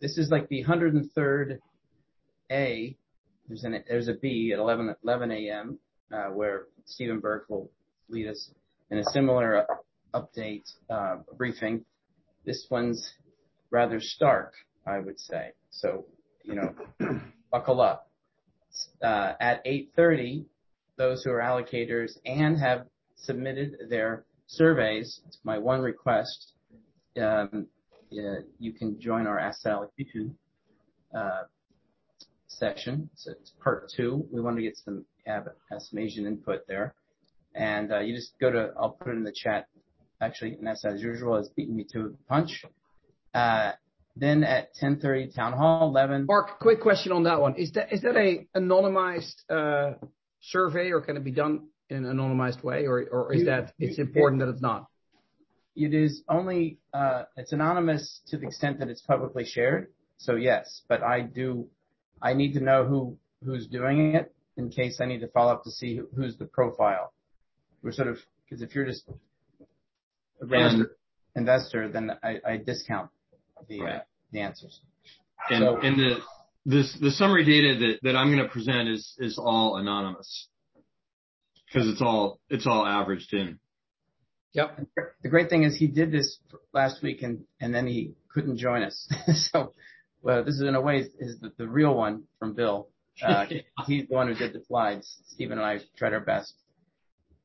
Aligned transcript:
this 0.00 0.18
is 0.18 0.30
like 0.30 0.48
the 0.48 0.64
103rd 0.64 1.58
A. 2.50 2.96
There's 3.48 4.08
a 4.08 4.14
B 4.14 4.52
at 4.52 4.58
11 4.58 5.30
A.M., 5.30 5.78
uh, 6.12 6.26
where 6.30 6.66
Stephen 6.86 7.20
Burke 7.20 7.46
will 7.48 7.70
lead 8.08 8.28
us 8.28 8.50
in 8.90 8.98
a 8.98 9.04
similar 9.04 9.66
update 10.14 10.70
uh, 10.88 11.16
briefing. 11.36 11.84
This 12.44 12.66
one's 12.70 13.14
rather 13.70 14.00
stark, 14.00 14.54
I 14.86 14.98
would 14.98 15.18
say. 15.18 15.52
So, 15.70 16.06
you 16.42 16.54
know, 16.54 16.74
buckle 17.50 17.80
up. 17.80 18.10
Uh, 19.02 19.32
at 19.40 19.64
8:30 19.64 20.46
those 20.96 21.22
who 21.22 21.30
are 21.30 21.40
allocators 21.40 22.12
and 22.24 22.58
have 22.58 22.86
submitted 23.16 23.76
their 23.88 24.24
surveys, 24.46 25.20
it's 25.26 25.38
my 25.44 25.58
one 25.58 25.80
request, 25.80 26.52
um, 27.20 27.66
you 28.10 28.72
can 28.72 29.00
join 29.00 29.26
our 29.26 29.38
Ask 29.38 29.64
Allocation 29.66 30.36
uh, 31.14 31.42
session. 32.48 33.10
So 33.14 33.32
It's 33.32 33.52
part 33.62 33.90
two. 33.94 34.26
We 34.32 34.40
want 34.40 34.56
to 34.56 34.62
get 34.62 34.76
some 34.76 35.04
Asian 35.96 36.26
input 36.26 36.66
there. 36.66 36.94
And 37.54 37.92
uh, 37.92 38.00
you 38.00 38.14
just 38.14 38.32
go 38.40 38.50
to, 38.50 38.72
I'll 38.78 38.90
put 38.90 39.08
it 39.08 39.16
in 39.16 39.24
the 39.24 39.34
chat, 39.34 39.68
actually, 40.20 40.56
Nessa, 40.60 40.88
as 40.88 41.02
usual, 41.02 41.36
has 41.36 41.48
beaten 41.50 41.76
me 41.76 41.86
to 41.92 42.10
the 42.10 42.16
punch. 42.28 42.64
Uh, 43.32 43.72
then 44.16 44.44
at 44.44 44.68
10:30 44.80 45.34
town 45.34 45.52
hall. 45.54 45.88
11. 45.88 46.26
Mark, 46.26 46.60
quick 46.60 46.80
question 46.80 47.12
on 47.12 47.24
that 47.24 47.40
one. 47.40 47.56
Is 47.56 47.72
that 47.72 47.92
is 47.92 48.02
that 48.02 48.16
a 48.16 48.46
anonymized 48.56 49.34
uh, 49.50 49.94
survey, 50.40 50.90
or 50.90 51.00
can 51.00 51.16
it 51.16 51.24
be 51.24 51.32
done 51.32 51.66
in 51.90 52.04
an 52.04 52.16
anonymized 52.16 52.62
way, 52.62 52.86
or 52.86 53.34
is 53.34 53.46
that 53.46 53.72
it's 53.78 53.98
important 53.98 54.40
that 54.40 54.48
it's 54.48 54.62
not? 54.62 54.86
It's 55.76 56.22
only, 56.28 56.78
uh, 56.92 57.24
it's 57.36 57.52
anonymous 57.52 58.20
to 58.28 58.38
the 58.38 58.46
extent 58.46 58.78
that 58.78 58.88
it's 58.88 59.02
publicly 59.02 59.44
shared. 59.44 59.88
So 60.18 60.36
yes. 60.36 60.82
But 60.88 61.02
I 61.02 61.20
do 61.22 61.68
I 62.22 62.32
need 62.34 62.52
to 62.54 62.60
know 62.60 62.84
who 62.84 63.18
who's 63.44 63.66
doing 63.66 64.14
it 64.14 64.32
in 64.56 64.70
case 64.70 65.00
I 65.00 65.06
need 65.06 65.20
to 65.20 65.28
follow 65.28 65.52
up 65.52 65.64
to 65.64 65.70
see 65.70 66.00
who's 66.16 66.36
the 66.38 66.46
profile. 66.46 67.12
We're 67.82 67.92
sort 67.92 68.08
of 68.08 68.18
'cause 68.48 68.62
if 68.62 68.74
you're 68.74 68.86
just 68.86 69.08
a 70.40 70.46
random 70.46 70.88
investor, 71.36 71.88
then 71.88 72.12
I 72.22 72.56
discount 72.56 73.10
uh, 73.58 73.62
the 74.32 74.40
answers. 74.40 74.80
And 75.50 75.64
and 75.84 76.22
the 77.00 77.10
summary 77.10 77.44
data 77.44 77.98
that 78.02 78.16
I'm 78.16 78.28
going 78.32 78.42
to 78.42 78.48
present 78.48 78.88
is 78.88 79.36
all 79.38 79.76
anonymous 79.76 80.48
because 81.66 81.88
it's 81.88 82.00
all, 82.00 82.40
it's 82.48 82.66
all 82.66 82.86
averaged 82.86 83.34
in. 83.34 83.58
Yep. 84.54 84.86
The 85.22 85.28
great 85.28 85.50
thing 85.50 85.64
is 85.64 85.76
he 85.76 85.88
did 85.88 86.12
this 86.12 86.38
last 86.72 87.02
week, 87.02 87.22
and 87.22 87.44
and 87.60 87.74
then 87.74 87.86
he 87.86 88.14
couldn't 88.32 88.56
join 88.56 88.82
us. 88.82 89.08
So 89.52 89.72
well, 90.22 90.42
this, 90.42 90.54
is 90.54 90.62
in 90.62 90.74
a 90.74 90.80
way, 90.80 91.00
is 91.18 91.38
the 91.40 91.52
the 91.58 91.68
real 91.68 91.94
one 91.94 92.22
from 92.38 92.54
Bill. 92.54 92.88
Uh, 93.22 93.46
he's 93.86 94.08
the 94.08 94.14
one 94.14 94.28
who 94.28 94.34
did 94.34 94.52
the 94.52 94.64
slides. 94.66 95.18
Stephen 95.26 95.58
and 95.58 95.66
I 95.66 95.80
tried 95.96 96.14
our 96.14 96.20
best. 96.20 96.54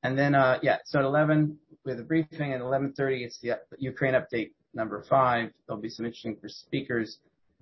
And 0.02 0.18
then, 0.18 0.34
uh, 0.34 0.60
yeah, 0.62 0.78
so 0.86 1.00
at 1.00 1.06
11 1.06 1.58
we 1.84 1.92
have 1.92 1.98
the 1.98 2.06
briefing. 2.06 2.54
At 2.54 2.62
11:30, 2.62 3.26
it's 3.26 3.40
the 3.40 3.60
Ukraine 3.78 4.14
update 4.14 4.52
number 4.74 5.04
five. 5.10 5.52
There'll 5.68 5.82
be 5.82 5.90
some 5.90 6.06
interesting 6.06 6.38
speakers 6.48 7.18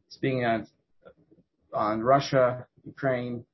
speaking 0.09 0.45
on 0.45 0.67
on 1.73 2.01
Russia, 2.01 2.65
Ukraine, 2.85 3.45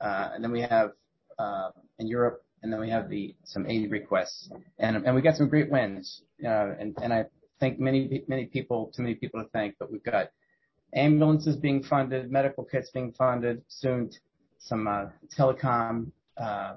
uh, 0.00 0.30
and 0.34 0.42
then 0.42 0.52
we 0.52 0.62
have 0.62 0.92
uh, 1.38 1.70
in 1.98 2.06
Europe, 2.06 2.44
and 2.62 2.72
then 2.72 2.80
we 2.80 2.90
have 2.90 3.08
the 3.08 3.34
some 3.44 3.66
aid 3.66 3.90
requests. 3.90 4.50
And 4.78 4.96
and 5.04 5.14
we 5.14 5.22
got 5.22 5.36
some 5.36 5.48
great 5.48 5.70
wins. 5.70 6.22
Uh 6.44 6.74
and 6.78 7.12
I 7.12 7.26
thank 7.60 7.78
many 7.78 8.24
many 8.28 8.46
people, 8.46 8.92
too 8.94 9.02
many 9.02 9.14
people 9.14 9.42
to 9.42 9.48
thank, 9.50 9.76
but 9.78 9.90
we've 9.90 10.04
got 10.04 10.30
ambulances 10.94 11.56
being 11.56 11.82
funded, 11.82 12.30
medical 12.30 12.64
kits 12.64 12.90
being 12.90 13.12
funded, 13.12 13.62
soon 13.68 14.10
some 14.58 14.86
uh, 14.86 15.06
telecom, 15.36 16.10
uh, 16.36 16.74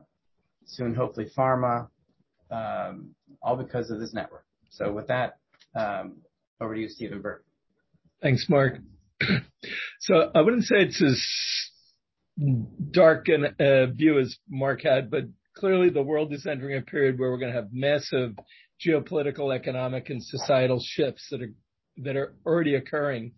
soon 0.65 0.93
hopefully 0.93 1.29
pharma, 1.37 1.87
um, 2.51 3.09
all 3.41 3.55
because 3.55 3.89
of 3.89 3.99
this 3.99 4.13
network. 4.13 4.45
So 4.69 4.91
with 4.91 5.07
that, 5.07 5.37
um, 5.75 6.17
over 6.59 6.75
to 6.75 6.81
you, 6.81 6.89
Stephen 6.89 7.21
Burke. 7.21 7.43
Thanks, 8.21 8.47
Mark. 8.49 8.79
So 9.99 10.31
I 10.33 10.41
wouldn't 10.41 10.63
say 10.63 10.77
it's 10.77 10.99
as 10.99 11.23
dark 12.89 13.27
a 13.29 13.83
uh, 13.83 13.85
view 13.85 14.17
as 14.17 14.35
Mark 14.49 14.81
had, 14.81 15.11
but 15.11 15.25
clearly 15.55 15.89
the 15.89 16.01
world 16.01 16.33
is 16.33 16.45
entering 16.45 16.77
a 16.77 16.81
period 16.81 17.19
where 17.19 17.31
we're 17.31 17.37
going 17.37 17.53
to 17.53 17.59
have 17.59 17.69
massive 17.71 18.35
geopolitical, 18.85 19.55
economic, 19.55 20.09
and 20.09 20.23
societal 20.23 20.81
shifts 20.83 21.27
that 21.31 21.41
are 21.41 21.53
that 21.97 22.15
are 22.15 22.35
already 22.45 22.75
occurring. 22.75 23.33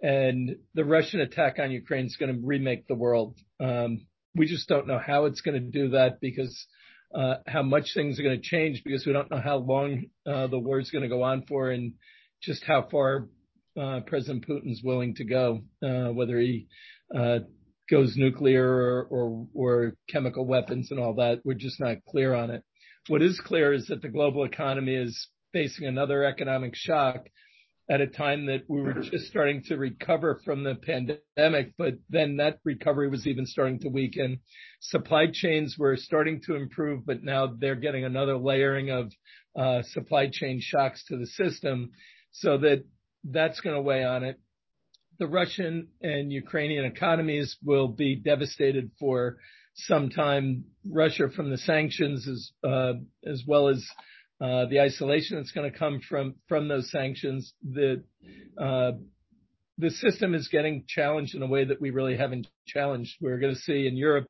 And 0.00 0.56
the 0.74 0.84
Russian 0.84 1.20
attack 1.20 1.58
on 1.58 1.72
Ukraine 1.72 2.06
is 2.06 2.16
going 2.16 2.32
to 2.32 2.46
remake 2.46 2.86
the 2.86 2.94
world. 2.94 3.36
Um, 3.58 4.06
we 4.34 4.46
just 4.46 4.68
don't 4.68 4.86
know 4.86 5.00
how 5.04 5.24
it's 5.24 5.40
going 5.40 5.54
to 5.54 5.70
do 5.70 5.90
that 5.90 6.20
because 6.20 6.66
uh, 7.14 7.36
how 7.46 7.62
much 7.62 7.94
things 7.94 8.20
are 8.20 8.22
going 8.22 8.40
to 8.40 8.46
change 8.46 8.82
because 8.84 9.06
we 9.06 9.12
don't 9.12 9.30
know 9.30 9.40
how 9.40 9.56
long 9.56 10.04
uh, 10.26 10.46
the 10.46 10.58
war 10.58 10.78
is 10.78 10.90
going 10.90 11.02
to 11.02 11.08
go 11.08 11.22
on 11.22 11.44
for 11.48 11.70
and 11.70 11.94
just 12.42 12.62
how 12.64 12.86
far 12.88 13.28
uh, 13.80 14.00
President 14.06 14.46
Putin's 14.46 14.82
willing 14.84 15.14
to 15.16 15.24
go, 15.24 15.62
whether 15.80 16.38
he 16.38 16.68
goes 17.90 18.16
nuclear 18.16 19.02
or 19.04 19.96
chemical 20.08 20.46
weapons 20.46 20.90
and 20.90 21.00
all 21.00 21.14
that. 21.14 21.40
We're 21.44 21.54
just 21.54 21.80
not 21.80 22.04
clear 22.08 22.34
on 22.34 22.50
it. 22.50 22.62
What 23.08 23.22
is 23.22 23.40
clear 23.40 23.72
is 23.72 23.86
that 23.86 24.02
the 24.02 24.08
global 24.08 24.44
economy 24.44 24.94
is 24.94 25.28
facing 25.52 25.86
another 25.86 26.24
economic 26.24 26.74
shock 26.74 27.26
at 27.90 28.02
a 28.02 28.06
time 28.06 28.46
that 28.46 28.64
we 28.68 28.82
were 28.82 28.92
just 28.92 29.28
starting 29.28 29.62
to 29.62 29.76
recover 29.76 30.40
from 30.44 30.62
the 30.62 30.74
pandemic, 30.74 31.72
but 31.78 31.94
then 32.10 32.36
that 32.36 32.58
recovery 32.64 33.08
was 33.08 33.26
even 33.26 33.46
starting 33.46 33.78
to 33.80 33.88
weaken. 33.88 34.40
Supply 34.80 35.26
chains 35.32 35.76
were 35.78 35.96
starting 35.96 36.42
to 36.42 36.54
improve, 36.54 37.06
but 37.06 37.22
now 37.22 37.46
they're 37.58 37.76
getting 37.76 38.04
another 38.04 38.36
layering 38.36 38.90
of 38.90 39.10
uh, 39.58 39.82
supply 39.82 40.28
chain 40.30 40.60
shocks 40.60 41.02
to 41.06 41.16
the 41.16 41.26
system. 41.26 41.92
So 42.32 42.58
that 42.58 42.84
that's 43.24 43.60
going 43.60 43.74
to 43.74 43.82
weigh 43.82 44.04
on 44.04 44.22
it. 44.22 44.38
The 45.18 45.26
Russian 45.26 45.88
and 46.00 46.32
Ukrainian 46.32 46.84
economies 46.84 47.56
will 47.64 47.88
be 47.88 48.14
devastated 48.14 48.92
for 49.00 49.38
some 49.74 50.10
time. 50.10 50.64
Russia 50.88 51.28
from 51.34 51.50
the 51.50 51.58
sanctions 51.58 52.52
uh, 52.62 52.92
as 53.26 53.42
well 53.46 53.68
as 53.68 53.84
uh, 54.40 54.66
the 54.66 54.80
isolation 54.80 55.36
that's 55.36 55.50
going 55.50 55.70
to 55.70 55.76
come 55.76 56.00
from 56.08 56.36
from 56.48 56.68
those 56.68 56.90
sanctions. 56.90 57.52
The 57.62 58.04
uh, 58.56 58.92
the 59.78 59.90
system 59.90 60.34
is 60.34 60.48
getting 60.48 60.84
challenged 60.88 61.34
in 61.34 61.42
a 61.42 61.46
way 61.46 61.64
that 61.64 61.80
we 61.80 61.90
really 61.90 62.16
haven't 62.16 62.46
challenged. 62.66 63.16
We're 63.20 63.38
going 63.38 63.54
to 63.54 63.60
see 63.60 63.86
in 63.86 63.96
Europe 63.96 64.26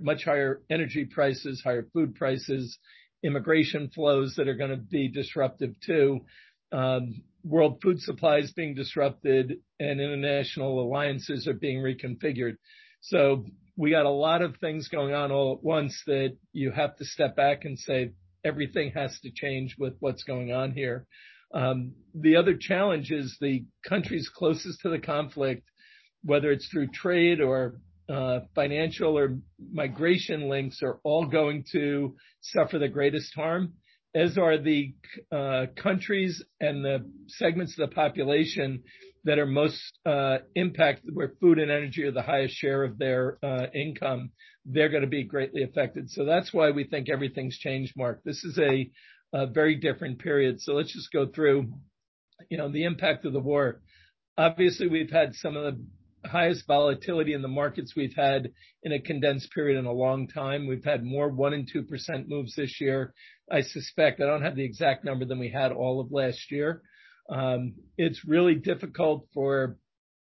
much 0.00 0.24
higher 0.24 0.62
energy 0.70 1.04
prices, 1.04 1.62
higher 1.62 1.86
food 1.92 2.14
prices, 2.14 2.78
immigration 3.24 3.90
flows 3.94 4.34
that 4.36 4.48
are 4.48 4.54
going 4.54 4.70
to 4.70 4.76
be 4.76 5.08
disruptive 5.08 5.74
too. 5.84 6.20
Um, 6.72 7.22
world 7.44 7.80
food 7.82 8.00
supply 8.00 8.38
is 8.38 8.52
being 8.52 8.74
disrupted, 8.74 9.58
and 9.78 10.00
international 10.00 10.80
alliances 10.80 11.46
are 11.46 11.54
being 11.54 11.78
reconfigured. 11.78 12.56
So 13.00 13.44
we 13.76 13.90
got 13.90 14.06
a 14.06 14.10
lot 14.10 14.42
of 14.42 14.56
things 14.56 14.88
going 14.88 15.14
on 15.14 15.30
all 15.30 15.54
at 15.54 15.62
once 15.62 16.02
that 16.06 16.36
you 16.52 16.72
have 16.72 16.96
to 16.96 17.04
step 17.04 17.36
back 17.36 17.64
and 17.64 17.78
say 17.78 18.12
everything 18.44 18.92
has 18.92 19.18
to 19.20 19.30
change 19.30 19.76
with 19.78 19.94
what's 20.00 20.24
going 20.24 20.52
on 20.52 20.72
here. 20.72 21.06
Um, 21.54 21.92
the 22.14 22.36
other 22.36 22.56
challenge 22.56 23.10
is 23.10 23.36
the 23.40 23.64
countries 23.86 24.30
closest 24.34 24.80
to 24.80 24.88
the 24.88 24.98
conflict, 24.98 25.62
whether 26.24 26.50
it's 26.50 26.68
through 26.68 26.88
trade 26.88 27.40
or 27.40 27.80
uh, 28.08 28.40
financial 28.54 29.16
or 29.16 29.38
migration 29.72 30.48
links, 30.48 30.80
are 30.82 30.98
all 31.04 31.26
going 31.26 31.64
to 31.72 32.16
suffer 32.40 32.78
the 32.78 32.88
greatest 32.88 33.34
harm, 33.34 33.74
as 34.16 34.38
are 34.38 34.58
the 34.58 34.94
uh, 35.30 35.66
countries 35.76 36.42
and 36.60 36.84
the 36.84 37.08
segments 37.28 37.78
of 37.78 37.88
the 37.88 37.94
population 37.94 38.82
that 39.24 39.38
are 39.38 39.46
most 39.46 39.98
uh, 40.06 40.38
impacted, 40.54 41.14
where 41.14 41.32
food 41.40 41.58
and 41.58 41.70
energy 41.70 42.04
are 42.04 42.12
the 42.12 42.22
highest 42.22 42.54
share 42.54 42.82
of 42.84 42.96
their 42.96 43.38
uh, 43.42 43.66
income. 43.74 44.30
They're 44.64 44.88
going 44.88 45.02
to 45.02 45.08
be 45.08 45.24
greatly 45.24 45.62
affected. 45.62 46.10
So 46.10 46.24
that's 46.24 46.52
why 46.52 46.70
we 46.70 46.84
think 46.84 47.08
everything's 47.08 47.58
changed, 47.58 47.92
Mark. 47.96 48.22
This 48.24 48.42
is 48.44 48.58
a 48.58 48.90
very 49.52 49.74
different 49.76 50.18
period. 50.18 50.60
So 50.62 50.72
let's 50.72 50.92
just 50.92 51.12
go 51.12 51.26
through 51.26 51.72
you 52.50 52.58
know, 52.58 52.70
the 52.70 52.84
impact 52.84 53.24
of 53.24 53.32
the 53.32 53.40
war. 53.40 53.80
Obviously, 54.38 54.88
we've 54.88 55.10
had 55.10 55.34
some 55.34 55.56
of 55.56 55.64
the 55.64 55.80
highest 56.26 56.66
volatility 56.66 57.32
in 57.32 57.42
the 57.42 57.48
markets 57.48 57.94
we've 57.96 58.14
had 58.16 58.50
in 58.82 58.92
a 58.92 59.00
condensed 59.00 59.50
period 59.52 59.78
in 59.78 59.86
a 59.86 59.92
long 59.92 60.28
time. 60.28 60.66
We've 60.66 60.84
had 60.84 61.04
more 61.04 61.30
1% 61.30 61.54
and 61.54 61.70
2% 61.72 62.28
moves 62.28 62.54
this 62.54 62.80
year. 62.80 63.14
I 63.50 63.62
suspect, 63.62 64.20
I 64.20 64.26
don't 64.26 64.42
have 64.42 64.56
the 64.56 64.64
exact 64.64 65.04
number, 65.04 65.24
than 65.24 65.38
we 65.38 65.50
had 65.50 65.72
all 65.72 66.00
of 66.00 66.12
last 66.12 66.50
year. 66.50 66.82
Um, 67.28 67.74
it's 67.96 68.24
really 68.26 68.54
difficult 68.54 69.28
for 69.34 69.76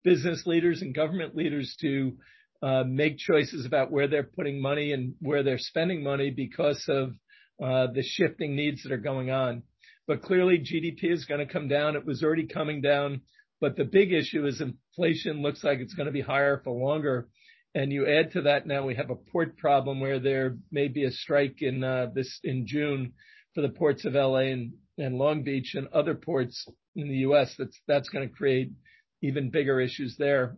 business 0.05 0.45
leaders 0.47 0.83
and 0.83 0.95
government 0.95 1.37
leaders 1.37 1.77
to 1.81 2.17
uh, 2.63 2.85
make 2.87 3.19
choices 3.19 3.65
about 3.65 3.91
where 3.91 4.09
they're 4.09 4.23
putting 4.23 4.61
money 4.61 4.93
and 4.93 5.15
where 5.21 5.43
they're 5.43 5.59
spending 5.59 6.03
money 6.03 6.31
because 6.31 6.85
of 6.89 7.11
uh, 7.63 7.93
the 7.93 8.03
shifting 8.03 8.57
needs 8.57 8.83
that 8.83 8.93
are 8.93 8.99
going 8.99 9.31
on. 9.31 9.63
But 10.07 10.23
clearly, 10.23 10.59
GDP 10.59 11.13
is 11.13 11.25
going 11.25 11.47
to 11.47 11.53
come 11.53 11.69
down. 11.69 11.97
It 11.97 12.05
was 12.05 12.23
already 12.23 12.47
coming 12.47 12.81
down. 12.81 13.23
But 13.61 13.77
the 13.77 13.85
big 13.85 14.13
issue 14.13 14.47
is 14.47 14.61
inflation 14.61 15.43
looks 15.43 15.63
like 15.63 15.81
it's 15.81 15.95
gonna 15.95 16.11
be 16.11 16.23
higher 16.23 16.61
for 16.65 16.73
longer. 16.73 17.29
And 17.75 17.93
you 17.93 18.07
add 18.07 18.33
to 18.33 18.43
that 18.43 18.67
now 18.67 18.87
we 18.87 18.95
have 18.97 19.11
a 19.11 19.17
port 19.17 19.57
problem 19.57 20.01
where 20.01 20.19
there 20.19 20.57
may 20.73 20.89
be 20.89 21.05
a 21.05 21.11
strike 21.11 21.63
in 21.63 21.85
uh 21.85 22.07
this 22.15 22.41
in 22.43 22.67
June 22.67 23.13
for 23.55 23.61
the 23.61 23.69
ports 23.69 24.05
of 24.05 24.17
L.A. 24.17 24.71
and 24.99 25.19
Long 25.19 25.43
Beach 25.43 25.75
and 25.75 25.89
other 25.89 26.15
ports 26.15 26.67
in 26.97 27.09
the 27.09 27.19
U.S. 27.19 27.55
That's 27.59 27.79
that's 27.87 28.09
gonna 28.09 28.29
create 28.29 28.73
even 29.23 29.51
bigger 29.51 29.81
issues 29.81 30.17
there. 30.17 30.57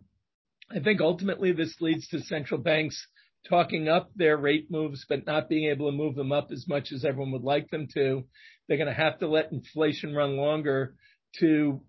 I 0.71 0.79
think 0.79 1.01
ultimately 1.01 1.51
this 1.51 1.75
leads 1.81 2.07
to 2.09 2.21
central 2.21 2.59
banks 2.59 3.07
talking 3.49 3.89
up 3.89 4.09
their 4.15 4.37
rate 4.37 4.71
moves, 4.71 5.05
but 5.07 5.25
not 5.25 5.49
being 5.49 5.69
able 5.69 5.91
to 5.91 5.97
move 5.97 6.15
them 6.15 6.31
up 6.31 6.49
as 6.51 6.65
much 6.67 6.93
as 6.93 7.03
everyone 7.03 7.33
would 7.33 7.43
like 7.43 7.69
them 7.69 7.87
to. 7.93 8.23
They're 8.67 8.77
gonna 8.77 8.93
have 8.93 9.19
to 9.19 9.27
let 9.27 9.51
inflation 9.51 10.15
run 10.15 10.37
longer 10.37 10.95
to 11.39 11.81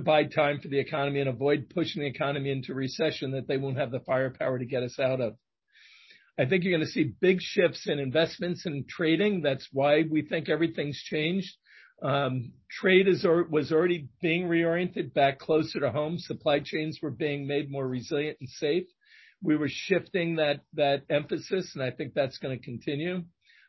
buy 0.00 0.24
time 0.24 0.60
for 0.60 0.68
the 0.68 0.78
economy 0.78 1.20
and 1.20 1.28
avoid 1.28 1.70
pushing 1.70 2.02
the 2.02 2.08
economy 2.08 2.50
into 2.50 2.74
recession 2.74 3.32
that 3.32 3.46
they 3.46 3.56
won't 3.56 3.78
have 3.78 3.90
the 3.90 4.00
firepower 4.00 4.58
to 4.58 4.66
get 4.66 4.82
us 4.82 4.98
out 4.98 5.20
of. 5.20 5.36
I 6.38 6.44
think 6.44 6.64
you're 6.64 6.76
gonna 6.76 6.90
see 6.90 7.14
big 7.20 7.40
shifts 7.40 7.88
in 7.88 7.98
investments 7.98 8.66
and 8.66 8.86
trading. 8.88 9.42
That's 9.42 9.66
why 9.72 10.02
we 10.02 10.22
think 10.22 10.48
everything's 10.48 11.00
changed. 11.02 11.54
Um, 12.02 12.52
trade 12.70 13.06
was 13.06 13.72
already 13.72 14.08
being 14.20 14.48
reoriented 14.48 15.14
back 15.14 15.38
closer 15.38 15.80
to 15.80 15.90
home. 15.90 16.18
Supply 16.18 16.60
chains 16.60 16.98
were 17.00 17.10
being 17.10 17.46
made 17.46 17.70
more 17.70 17.88
resilient 17.88 18.36
and 18.40 18.50
safe. 18.50 18.86
We 19.42 19.56
were 19.56 19.70
shifting 19.70 20.36
that, 20.36 20.60
that 20.74 21.04
emphasis, 21.08 21.74
and 21.74 21.82
I 21.82 21.90
think 21.90 22.12
that's 22.12 22.38
gonna 22.38 22.58
continue. 22.58 23.24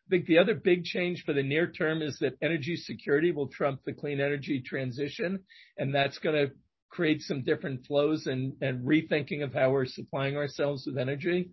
I 0.08 0.10
think 0.10 0.26
the 0.26 0.38
other 0.38 0.56
big 0.56 0.86
change 0.86 1.24
for 1.26 1.34
the 1.34 1.44
near 1.44 1.70
term 1.70 2.02
is 2.02 2.18
that 2.20 2.38
energy 2.42 2.78
security 2.78 3.32
will 3.32 3.50
trump 3.50 3.82
the 3.86 3.92
clean 3.92 4.22
energy 4.22 4.62
transition, 4.66 5.40
and 5.78 5.94
that's 5.94 6.18
gonna 6.20 6.48
create 6.90 7.22
some 7.22 7.44
different 7.44 7.86
flows 7.86 8.26
and 8.26 8.56
rethinking 8.62 9.44
of 9.44 9.54
how 9.54 9.72
we're 9.72 9.86
supplying 9.86 10.38
ourselves 10.38 10.86
with 10.86 10.98
energy. 10.98 11.50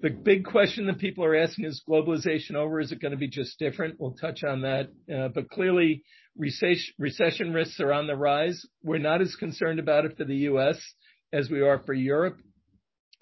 The 0.00 0.10
big 0.10 0.44
question 0.44 0.86
that 0.86 0.98
people 0.98 1.24
are 1.24 1.34
asking, 1.34 1.64
is 1.64 1.82
globalization 1.88 2.54
over? 2.54 2.80
Is 2.80 2.92
it 2.92 3.00
gonna 3.00 3.16
be 3.16 3.28
just 3.28 3.58
different? 3.58 3.98
We'll 3.98 4.14
touch 4.14 4.44
on 4.44 4.60
that. 4.60 4.90
Uh, 5.12 5.28
but 5.28 5.48
clearly 5.48 6.04
recession 6.36 7.54
risks 7.54 7.80
are 7.80 7.92
on 7.94 8.06
the 8.06 8.16
rise. 8.16 8.66
We're 8.82 8.98
not 8.98 9.22
as 9.22 9.36
concerned 9.36 9.78
about 9.78 10.04
it 10.04 10.18
for 10.18 10.24
the 10.24 10.36
U.S. 10.52 10.78
as 11.32 11.48
we 11.48 11.62
are 11.62 11.82
for 11.86 11.94
Europe 11.94 12.36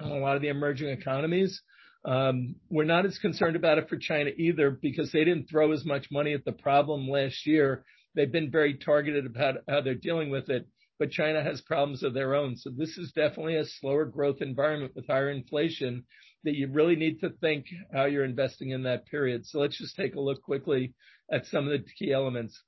and 0.01 0.11
a 0.11 0.17
lot 0.17 0.35
of 0.35 0.43
the 0.43 0.49
emerging 0.49 0.89
economies. 0.89 1.63
Um, 2.05 2.57
we're 2.69 2.85
not 2.85 3.07
as 3.07 3.19
concerned 3.19 3.57
about 3.57 3.79
it 3.79 3.89
for 3.89 3.97
China 3.97 4.31
either 4.37 4.71
because 4.71 5.13
they 5.13 5.25
didn't 5.25 5.49
throw 5.49 5.73
as 5.73 5.85
much 5.85 6.11
money 6.11 6.35
at 6.35 6.45
the 6.45 6.53
problem 6.53 7.09
last 7.09 7.47
year. 7.47 7.85
They've 8.15 8.31
been 8.31 8.51
very 8.51 8.75
targeted 8.75 9.25
about 9.25 9.57
how 9.69 9.81
they're 9.81 9.95
dealing 9.95 10.31
with 10.31 10.51
it, 10.51 10.67
but 10.99 11.11
China 11.11 11.43
has 11.43 11.61
problems 11.61 12.03
of 12.03 12.13
their 12.13 12.35
own. 12.35 12.57
So 12.57 12.71
this 12.71 12.99
is 12.99 13.13
definitely 13.13 13.57
a 13.57 13.65
slower 13.65 14.05
growth 14.05 14.41
environment 14.41 14.93
with 14.95 15.07
higher 15.07 15.31
inflation 15.31 16.05
that 16.45 16.57
you 16.57 16.69
really 16.69 16.97
need 16.97 17.21
to 17.21 17.31
think 17.41 17.67
how 17.93 18.07
you're 18.07 18.25
investing 18.25 18.71
in 18.71 18.83
that 18.83 19.07
period. 19.07 19.47
So 19.47 19.61
let's 19.61 19.79
just 19.79 19.97
take 19.97 20.17
a 20.17 20.21
look 20.21 20.43
quickly 20.43 20.95
at 21.31 21.47
some 21.47 21.67
of 21.67 21.71
the 21.71 21.85
key 21.99 22.13
elements. 22.13 22.61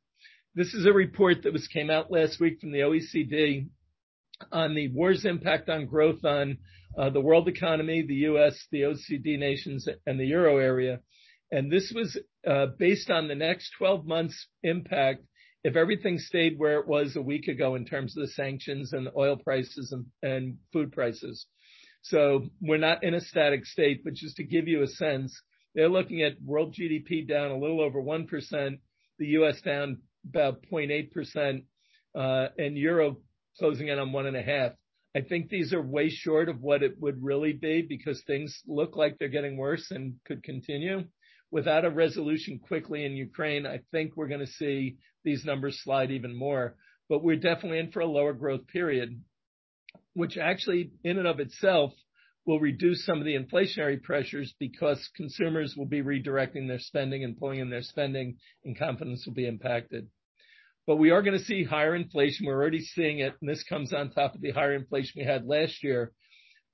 This 0.55 0.73
is 0.75 0.87
a 0.87 0.93
report 0.93 1.43
that 1.43 1.53
was 1.53 1.67
came 1.67 1.91
out 1.91 2.13
last 2.13 2.39
week 2.41 2.61
from 2.61 2.71
the 2.71 2.81
OECD 2.81 3.67
on 4.53 4.75
the 4.75 4.89
war's 4.89 5.25
impact 5.25 5.69
on 5.69 5.87
growth 5.87 6.25
on 6.25 6.59
Uh, 6.97 7.11
the 7.11 7.21
world 7.21 7.49
economy, 7.49 8.05
the 8.07 8.15
U.S., 8.15 8.57
the 8.71 8.83
OECD 8.83 9.39
nations, 9.39 9.89
and 10.07 10.19
the 10.19 10.27
Euro 10.27 10.59
area. 10.59 11.01
And 11.51 11.71
this 11.71 11.93
was 11.95 12.19
uh, 12.47 12.67
based 12.79 13.11
on 13.11 13.29
the 13.29 13.35
next 13.35 13.73
12 13.79 14.07
months 14.07 14.47
impact 14.63 15.25
if 15.65 15.77
everything 15.77 16.19
stayed 16.19 16.59
where 16.59 16.79
it 16.79 16.87
was 16.87 17.17
a 17.17 17.23
week 17.23 17.49
ago 17.49 17.75
in 17.75 17.87
terms 17.87 18.17
of 18.17 18.23
the 18.23 18.33
sanctions 18.33 18.93
and 18.93 19.09
oil 19.17 19.37
prices 19.37 19.95
and 20.23 20.59
food 20.73 20.93
prices. 20.93 21.47
So 22.03 22.51
we're 22.61 22.77
not 22.77 23.03
in 23.03 23.15
a 23.15 23.21
static 23.21 23.65
state, 23.65 24.03
but 24.05 24.13
just 24.13 24.37
to 24.37 24.45
give 24.45 24.69
you 24.69 24.83
a 24.83 24.87
sense, 24.87 25.41
they're 25.75 25.89
looking 25.89 26.23
at 26.23 26.41
world 26.45 26.75
GDP 26.79 27.27
down 27.27 27.51
a 27.51 27.59
little 27.59 27.81
over 27.81 28.01
1%, 28.01 28.29
the 29.19 29.27
U.S. 29.27 29.61
down 29.63 30.03
about 30.29 30.63
0.8%, 30.71 31.63
uh, 32.15 32.49
and 32.59 32.77
Europe 32.77 33.21
closing 33.59 33.89
in 33.89 33.99
on 33.99 34.11
1.5%. 34.11 34.75
I 35.17 35.21
think 35.21 35.49
these 35.49 35.73
are 35.73 35.81
way 35.83 36.11
short 36.11 36.49
of 36.49 36.61
what 36.61 36.83
it 36.83 37.01
would 37.01 37.23
really 37.23 37.53
be 37.53 37.83
because 37.83 38.21
things 38.23 38.61
look 38.67 38.97
like 38.97 39.17
they're 39.19 39.29
getting 39.29 39.57
worse 39.57 39.91
and 39.93 40.15
could 40.25 40.43
continue. 40.43 41.05
Without 41.53 41.85
a 41.85 41.91
resolution 41.91 42.59
quickly 42.59 43.05
in 43.05 43.13
Ukraine, 43.13 43.65
I 43.65 43.81
think 43.93 44.17
we're 44.17 44.29
gonna 44.29 44.47
see 44.47 44.97
these 45.23 45.45
numbers 45.45 45.81
slide 45.85 46.11
even 46.11 46.35
more. 46.35 46.75
But 47.09 47.23
we're 47.23 47.37
definitely 47.37 47.79
in 47.79 47.93
for 47.93 48.01
a 48.01 48.07
lower 48.07 48.33
growth 48.33 48.67
period, 48.67 49.23
which 50.15 50.37
actually 50.37 50.91
in 51.05 51.19
and 51.19 51.29
of 51.29 51.39
itself 51.39 51.93
will 52.45 52.59
reduce 52.59 53.05
some 53.07 53.19
of 53.19 53.25
the 53.25 53.37
inflationary 53.37 54.03
pressures 54.03 54.53
because 54.59 55.09
consumers 55.17 55.77
will 55.77 55.87
be 55.87 56.03
redirecting 56.03 56.67
their 56.67 56.81
spending 56.81 57.23
and 57.23 57.39
pulling 57.39 57.61
in 57.61 57.71
their 57.71 57.83
spending 57.83 58.37
and 58.65 58.77
confidence 58.77 59.25
will 59.27 59.35
be 59.35 59.47
impacted. 59.47 60.09
But 60.87 60.97
we 60.97 61.11
are 61.11 61.23
gonna 61.23 61.39
see 61.39 61.65
higher 61.65 61.95
inflation. 61.95 62.47
We're 62.47 62.61
already 62.61 62.81
seeing 62.81 63.21
it, 63.21 63.35
and 63.41 63.49
this 63.49 63.63
comes 63.65 63.93
on 63.93 64.11
top 64.11 64.35
of 64.35 64.41
the 64.41 64.51
higher 64.51 64.75
inflation 64.75 65.21
we 65.21 65.25
had 65.25 65.47
last 65.47 65.83
year. 65.83 66.13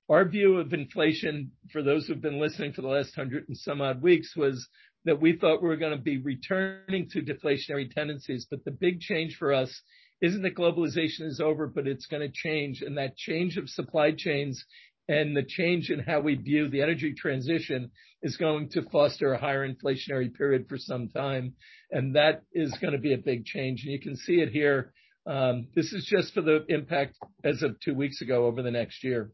Our 0.08 0.28
view 0.28 0.58
of 0.58 0.72
inflation, 0.72 1.52
for 1.72 1.82
those 1.82 2.06
who've 2.06 2.20
been 2.20 2.40
listening 2.40 2.72
for 2.72 2.82
the 2.82 2.88
last 2.88 3.16
100 3.16 3.46
and 3.46 3.56
some 3.56 3.80
odd 3.80 4.02
weeks, 4.02 4.34
was 4.34 4.68
that 5.04 5.20
we 5.20 5.36
thought 5.36 5.62
we 5.62 5.68
were 5.68 5.76
gonna 5.76 5.96
be 5.96 6.18
returning 6.18 7.08
to 7.10 7.22
deflationary 7.22 7.88
tendencies. 7.88 8.46
But 8.50 8.64
the 8.64 8.72
big 8.72 9.00
change 9.00 9.36
for 9.36 9.52
us 9.52 9.80
isn't 10.20 10.42
that 10.42 10.56
globalization 10.56 11.22
is 11.22 11.40
over, 11.40 11.68
but 11.68 11.86
it's 11.86 12.06
gonna 12.06 12.28
change. 12.32 12.82
And 12.82 12.98
that 12.98 13.16
change 13.16 13.56
of 13.56 13.70
supply 13.70 14.10
chains 14.10 14.64
and 15.08 15.36
the 15.36 15.44
change 15.44 15.90
in 15.90 16.00
how 16.00 16.20
we 16.20 16.34
view 16.34 16.68
the 16.68 16.82
energy 16.82 17.14
transition 17.14 17.90
is 18.22 18.36
going 18.36 18.68
to 18.70 18.82
foster 18.90 19.32
a 19.32 19.38
higher 19.38 19.66
inflationary 19.66 20.32
period 20.34 20.66
for 20.68 20.76
some 20.78 21.08
time. 21.08 21.54
And 21.90 22.16
that 22.16 22.42
is 22.52 22.76
gonna 22.80 22.98
be 22.98 23.14
a 23.14 23.18
big 23.18 23.44
change. 23.44 23.82
And 23.82 23.92
you 23.92 24.00
can 24.00 24.16
see 24.16 24.40
it 24.40 24.50
here. 24.50 24.92
Um, 25.26 25.68
this 25.74 25.92
is 25.92 26.04
just 26.06 26.34
for 26.34 26.40
the 26.42 26.64
impact 26.68 27.16
as 27.44 27.62
of 27.62 27.78
two 27.80 27.94
weeks 27.94 28.20
ago 28.20 28.46
over 28.46 28.62
the 28.62 28.70
next 28.70 29.04
year. 29.04 29.30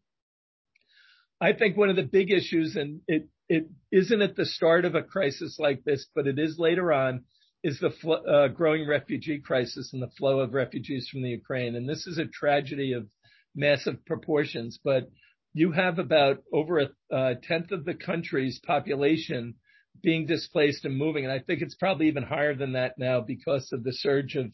I 1.40 1.52
think 1.52 1.76
one 1.76 1.90
of 1.90 1.96
the 1.96 2.02
big 2.02 2.30
issues, 2.30 2.76
and 2.76 3.00
it 3.06 3.28
it 3.48 3.68
isn't 3.92 4.22
at 4.22 4.36
the 4.36 4.46
start 4.46 4.84
of 4.84 4.94
a 4.94 5.02
crisis 5.02 5.56
like 5.58 5.84
this, 5.84 6.06
but 6.14 6.26
it 6.26 6.38
is 6.38 6.58
later 6.58 6.92
on, 6.92 7.24
is 7.62 7.78
the 7.78 7.92
uh, 8.10 8.48
growing 8.48 8.88
refugee 8.88 9.38
crisis 9.38 9.92
and 9.92 10.02
the 10.02 10.10
flow 10.18 10.40
of 10.40 10.54
refugees 10.54 11.08
from 11.08 11.22
the 11.22 11.30
Ukraine. 11.30 11.76
And 11.76 11.88
this 11.88 12.06
is 12.06 12.18
a 12.18 12.26
tragedy 12.26 12.92
of 12.92 13.06
massive 13.54 14.04
proportions. 14.04 14.78
You 15.58 15.72
have 15.72 15.98
about 15.98 16.44
over 16.52 16.86
a 17.10 17.34
tenth 17.36 17.72
of 17.72 17.86
the 17.86 17.94
country's 17.94 18.58
population 18.58 19.54
being 20.02 20.26
displaced 20.26 20.84
and 20.84 20.94
moving. 20.94 21.25
And 21.25 21.32
I 21.32 21.38
think 21.38 21.62
it's 21.62 21.76
probably 21.76 22.08
even 22.08 22.25
higher 22.25 22.54
than 22.54 22.72
that 22.72 22.98
now 22.98 23.22
because 23.22 23.72
of 23.72 23.82
the 23.82 23.94
surge 23.94 24.36
of 24.36 24.52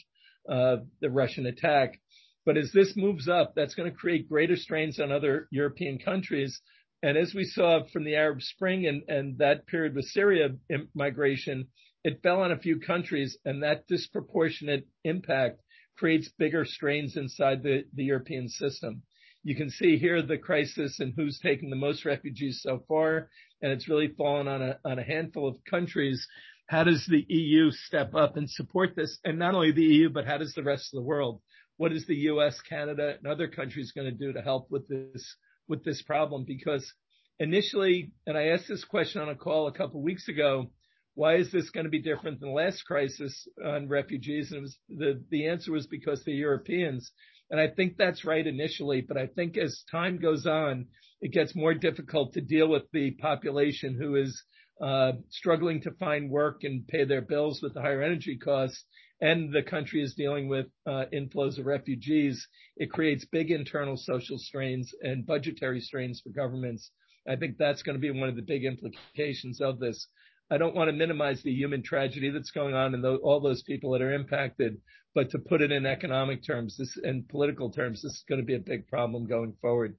the 1.01 1.11
Russian 1.11 1.47
attack. 1.47 2.01
But 2.47 2.57
as 2.57 2.71
this 2.71 2.97
moves 2.97 3.29
up, 3.29 3.55
that's 3.57 3.75
gonna 3.75 3.91
create 3.91 4.29
greater 4.29 4.55
strains 4.55 5.01
on 5.01 5.11
other 5.11 5.49
European 5.51 5.99
countries. 5.99 6.61
And 7.03 7.19
as 7.19 7.35
we 7.35 7.47
saw 7.47 7.85
from 7.93 8.05
the 8.05 8.15
Arab 8.15 8.41
Spring 8.41 9.03
and 9.09 9.39
that 9.39 9.67
period 9.67 9.97
with 9.97 10.05
Syria 10.05 10.51
migration, 10.95 11.67
it 12.05 12.23
fell 12.23 12.43
on 12.43 12.53
a 12.53 12.61
few 12.61 12.79
countries, 12.79 13.37
and 13.45 13.65
that 13.65 13.89
disproportionate 13.89 14.87
impact 15.03 15.63
creates 15.99 16.31
bigger 16.39 16.65
strains 16.65 17.17
inside 17.17 17.65
the 17.65 17.85
European 17.97 18.49
system. 18.49 19.03
You 19.45 19.57
can 19.57 19.71
see 19.71 19.99
here 19.99 20.23
the 20.23 20.39
crisis 20.39 21.01
and 21.01 21.13
who's 21.17 21.41
taken 21.41 21.69
the 21.69 21.77
most 21.77 22.05
refugees 22.05 22.61
so 22.63 22.85
far, 22.87 23.29
and 23.61 23.73
it's 23.73 23.89
really 23.89 24.09
fallen 24.09 24.47
on 24.47 24.63
a 24.63 24.79
on 24.85 24.99
a 24.99 25.05
handful 25.05 25.49
of 25.49 25.65
countries. 25.69 26.27
How 26.69 26.85
does 26.85 27.05
the 27.07 27.27
EU 27.29 27.71
step 27.73 28.15
up 28.15 28.37
and 28.37 28.49
support 28.49 28.95
this? 28.95 29.19
And 29.25 29.39
not 29.39 29.55
only 29.55 29.73
the 29.73 29.83
EU, 29.83 30.11
but 30.11 30.27
how 30.27 30.39
does 30.39 30.55
the 30.55 30.63
rest 30.63 30.93
of 30.93 30.99
the 30.99 31.07
world? 31.07 31.41
What 31.77 31.93
is 31.93 32.07
the 32.07 32.15
U.S., 32.31 32.61
Canada, 32.61 33.17
and 33.19 33.27
other 33.27 33.49
countries 33.49 33.93
gonna 33.93 34.13
do 34.13 34.33
to 34.33 34.43
help 34.43 34.71
with 34.71 34.87
this 34.89 35.37
with 35.67 35.85
this 35.85 36.03
problem? 36.03 36.45
Because 36.45 36.93
initially, 37.41 38.13
and 38.27 38.39
I 38.39 38.49
asked 38.49 38.69
this 38.69 38.85
question 38.85 39.23
on 39.23 39.29
a 39.29 39.35
call 39.35 39.67
a 39.67 39.73
couple 39.73 39.99
of 39.99 40.05
weeks 40.05 40.29
ago, 40.29 40.71
why 41.15 41.37
is 41.37 41.53
this 41.53 41.71
gonna 41.71 41.89
be 41.89 42.01
different 42.01 42.41
than 42.41 42.49
the 42.51 42.55
last 42.55 42.83
crisis 42.83 43.47
on 43.65 43.89
refugees? 43.89 44.53
And 44.53 44.69
the 44.89 45.23
the 45.31 45.49
answer 45.49 45.73
was 45.73 45.87
because 45.87 46.25
the 46.25 46.33
Europeans. 46.33 47.13
And 47.51 47.61
I 47.61 47.69
think 47.69 47.97
that's 47.97 48.25
right 48.25 48.47
initially, 48.47 49.03
but 49.03 49.19
I 49.19 49.27
think 49.27 49.59
as 49.59 49.85
time 49.91 50.19
goes 50.19 50.47
on, 50.47 50.87
it 51.21 51.33
gets 51.33 51.55
more 51.55 51.75
difficult 51.75 52.33
to 52.33 52.41
deal 52.41 52.69
with 52.69 52.85
the 52.93 53.11
population 53.13 53.95
who 53.95 54.17
is 54.17 54.43
uh, 54.81 55.13
struggling 55.29 55.81
to 55.83 55.93
find 55.93 56.31
work 56.31 56.65
and 56.65 56.89
pay 56.89 57.05
their 57.05 57.21
bills 57.21 57.61
with 57.63 57.75
the 57.75 57.81
higher 57.83 58.03
energy 58.03 58.37
costs, 58.37 58.85
and 59.21 59.53
the 59.53 59.63
country 59.63 60.03
is 60.03 60.15
dealing 60.15 60.49
with 60.49 60.67
uh, 60.87 61.05
inflows 61.13 61.59
of 61.59 61.67
refugees. 61.67 62.49
It 62.77 62.91
creates 62.91 63.25
big 63.27 63.51
internal 63.51 63.97
social 63.97 64.39
strains 64.39 64.93
and 65.03 65.27
budgetary 65.27 65.81
strains 65.81 66.21
for 66.21 66.31
governments. 66.31 66.91
I 67.29 67.37
think 67.37 67.57
that's 67.57 67.83
gonna 67.83 67.99
be 67.99 68.11
one 68.11 68.29
of 68.29 68.35
the 68.37 68.43
big 68.43 68.65
implications 68.65 69.61
of 69.61 69.79
this. 69.79 70.09
I 70.53 70.59
don't 70.59 70.75
want 70.75 70.89
to 70.89 70.93
minimize 70.93 71.43
the 71.43 71.51
human 71.51 71.83
tragedy 71.83 72.29
that's 72.29 72.51
going 72.51 72.75
on 72.75 72.95
and 72.95 73.05
all 73.07 73.41
those 73.41 73.63
people 73.63 73.93
that 73.93 74.03
are 74.03 74.13
impacted, 74.13 74.83
but 75.15 75.31
to 75.31 75.39
put 75.39 75.63
it 75.63 75.73
in 75.73 75.87
economic 75.87 76.45
terms, 76.45 76.77
this 76.77 76.99
and 77.03 77.27
political 77.27 77.71
terms, 77.71 78.03
this 78.03 78.13
is 78.13 78.25
going 78.29 78.41
to 78.41 78.47
be 78.47 78.55
a 78.55 78.59
big 78.59 78.87
problem 78.87 79.27
going 79.27 79.55
forward. 79.63 79.97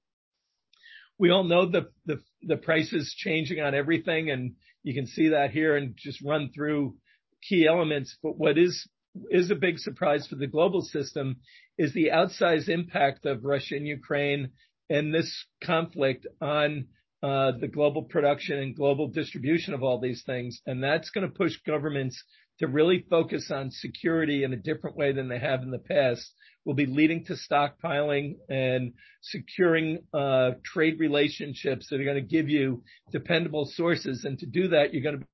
We 1.17 1.31
all 1.31 1.43
know 1.43 1.65
the 1.65 1.89
the 2.05 2.21
the 2.43 2.57
prices 2.57 3.15
changing 3.17 3.61
on 3.61 3.73
everything, 3.73 4.29
and 4.29 4.53
you 4.83 4.93
can 4.93 5.07
see 5.07 5.29
that 5.29 5.49
here 5.49 5.75
and 5.75 5.95
just 5.97 6.23
run 6.23 6.51
through 6.53 6.97
key 7.49 7.65
elements. 7.65 8.15
But 8.21 8.37
what 8.37 8.59
is 8.59 8.87
is 9.31 9.49
a 9.49 9.55
big 9.55 9.79
surprise 9.79 10.27
for 10.27 10.35
the 10.35 10.47
global 10.47 10.81
system 10.81 11.37
is 11.79 11.93
the 11.93 12.09
outsized 12.13 12.69
impact 12.69 13.25
of 13.25 13.43
Russia 13.43 13.75
and 13.75 13.87
Ukraine 13.87 14.51
and 14.89 15.13
this 15.13 15.45
conflict 15.63 16.27
on 16.41 16.87
the 17.23 17.69
global 17.71 18.03
production 18.03 18.59
and 18.59 18.75
global 18.75 19.07
distribution 19.07 19.73
of 19.73 19.81
all 19.81 19.99
these 19.99 20.23
things. 20.25 20.61
And 20.65 20.83
that's 20.83 21.09
going 21.09 21.25
to 21.25 21.33
push 21.33 21.55
governments 21.65 22.21
to 22.59 22.67
really 22.67 23.05
focus 23.09 23.49
on 23.49 23.71
security 23.71 24.43
in 24.43 24.53
a 24.53 24.57
different 24.57 24.97
way 24.97 25.13
than 25.13 25.29
they 25.29 25.39
have 25.39 25.61
in 25.63 25.71
the 25.71 25.79
past 25.79 26.33
will 26.65 26.73
be 26.73 26.85
leading 26.85 27.25
to 27.25 27.33
stockpiling 27.33 28.35
and 28.49 28.93
securing 29.21 29.99
uh, 30.13 30.51
trade 30.63 30.99
relationships 30.99 31.87
that 31.89 31.99
are 31.99 32.05
going 32.05 32.15
to 32.15 32.21
give 32.21 32.49
you 32.49 32.83
dependable 33.11 33.65
sources. 33.65 34.23
And 34.25 34.37
to 34.39 34.45
do 34.45 34.69
that, 34.69 34.93
you're 34.93 35.03
going 35.03 35.19
to 35.19 35.25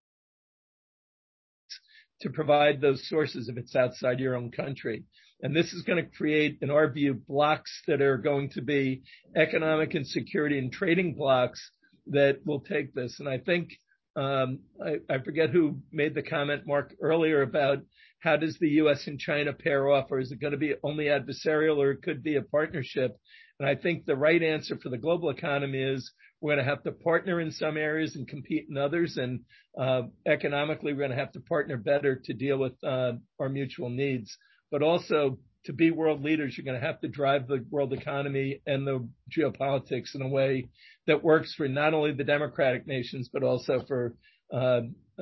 to 2.21 2.29
provide 2.29 2.81
those 2.81 3.07
sources 3.07 3.47
if 3.47 3.57
it's 3.57 3.77
outside 3.77 4.19
your 4.19 4.35
own 4.35 4.51
country. 4.51 5.05
And 5.41 5.55
this 5.55 5.71
is 5.71 5.83
going 5.83 6.03
to 6.03 6.11
create, 6.17 6.57
in 6.61 6.69
our 6.69 6.91
view, 6.91 7.13
blocks 7.13 7.71
that 7.87 8.01
are 8.01 8.17
going 8.17 8.49
to 8.51 8.61
be 8.61 9.03
economic 9.37 9.93
and 9.93 10.05
security 10.05 10.59
and 10.59 10.69
trading 10.69 11.15
blocks 11.15 11.71
that 12.09 12.39
will 12.45 12.61
take 12.61 12.93
this. 12.93 13.19
And 13.19 13.29
I 13.29 13.37
think 13.37 13.69
um, 14.15 14.59
I, 14.83 14.97
I, 15.09 15.19
forget 15.19 15.49
who 15.49 15.77
made 15.91 16.15
the 16.15 16.23
comment, 16.23 16.63
Mark, 16.65 16.93
earlier 17.01 17.41
about 17.41 17.79
how 18.19 18.35
does 18.35 18.57
the 18.59 18.69
U.S. 18.69 19.07
and 19.07 19.19
China 19.19 19.53
pair 19.53 19.89
off, 19.89 20.07
or 20.11 20.19
is 20.19 20.31
it 20.31 20.41
going 20.41 20.51
to 20.51 20.57
be 20.57 20.75
only 20.83 21.05
adversarial, 21.05 21.77
or 21.77 21.91
it 21.91 22.01
could 22.01 22.21
be 22.21 22.35
a 22.35 22.41
partnership? 22.41 23.15
And 23.59 23.69
I 23.69 23.75
think 23.75 24.05
the 24.05 24.15
right 24.15 24.41
answer 24.41 24.77
for 24.81 24.89
the 24.89 24.97
global 24.97 25.29
economy 25.29 25.81
is 25.81 26.11
we're 26.41 26.55
going 26.55 26.65
to 26.65 26.69
have 26.69 26.83
to 26.83 26.91
partner 26.91 27.39
in 27.39 27.51
some 27.51 27.77
areas 27.77 28.15
and 28.15 28.27
compete 28.27 28.65
in 28.69 28.77
others, 28.77 29.17
and 29.17 29.41
uh, 29.79 30.03
economically 30.27 30.91
we're 30.91 30.99
going 30.99 31.11
to 31.11 31.17
have 31.17 31.31
to 31.33 31.41
partner 31.41 31.77
better 31.77 32.21
to 32.25 32.33
deal 32.33 32.57
with 32.57 32.73
uh, 32.83 33.13
our 33.39 33.49
mutual 33.49 33.89
needs. 33.89 34.35
But 34.71 34.81
also 34.81 35.39
to 35.65 35.73
be 35.73 35.91
world 35.91 36.23
leaders, 36.23 36.57
you're 36.57 36.65
going 36.65 36.79
to 36.79 36.85
have 36.85 37.01
to 37.01 37.07
drive 37.07 37.47
the 37.47 37.65
world 37.69 37.93
economy 37.93 38.61
and 38.65 38.87
the 38.87 39.07
geopolitics 39.29 40.15
in 40.15 40.21
a 40.21 40.27
way 40.27 40.69
that 41.07 41.23
works 41.23 41.53
for 41.55 41.67
not 41.67 41.93
only 41.93 42.13
the 42.13 42.23
democratic 42.23 42.87
nations, 42.87 43.29
but 43.31 43.43
also 43.43 43.83
for 43.87 44.15
uh, 44.53 44.81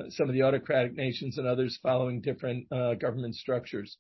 some 0.10 0.29
of 0.29 0.34
the 0.34 0.44
autocratic 0.44 0.96
nations 0.96 1.38
and 1.38 1.48
others 1.48 1.79
following 1.82 2.22
different 2.22 2.72
uh, 2.72 2.94
government 2.94 3.36
structures. 3.36 3.98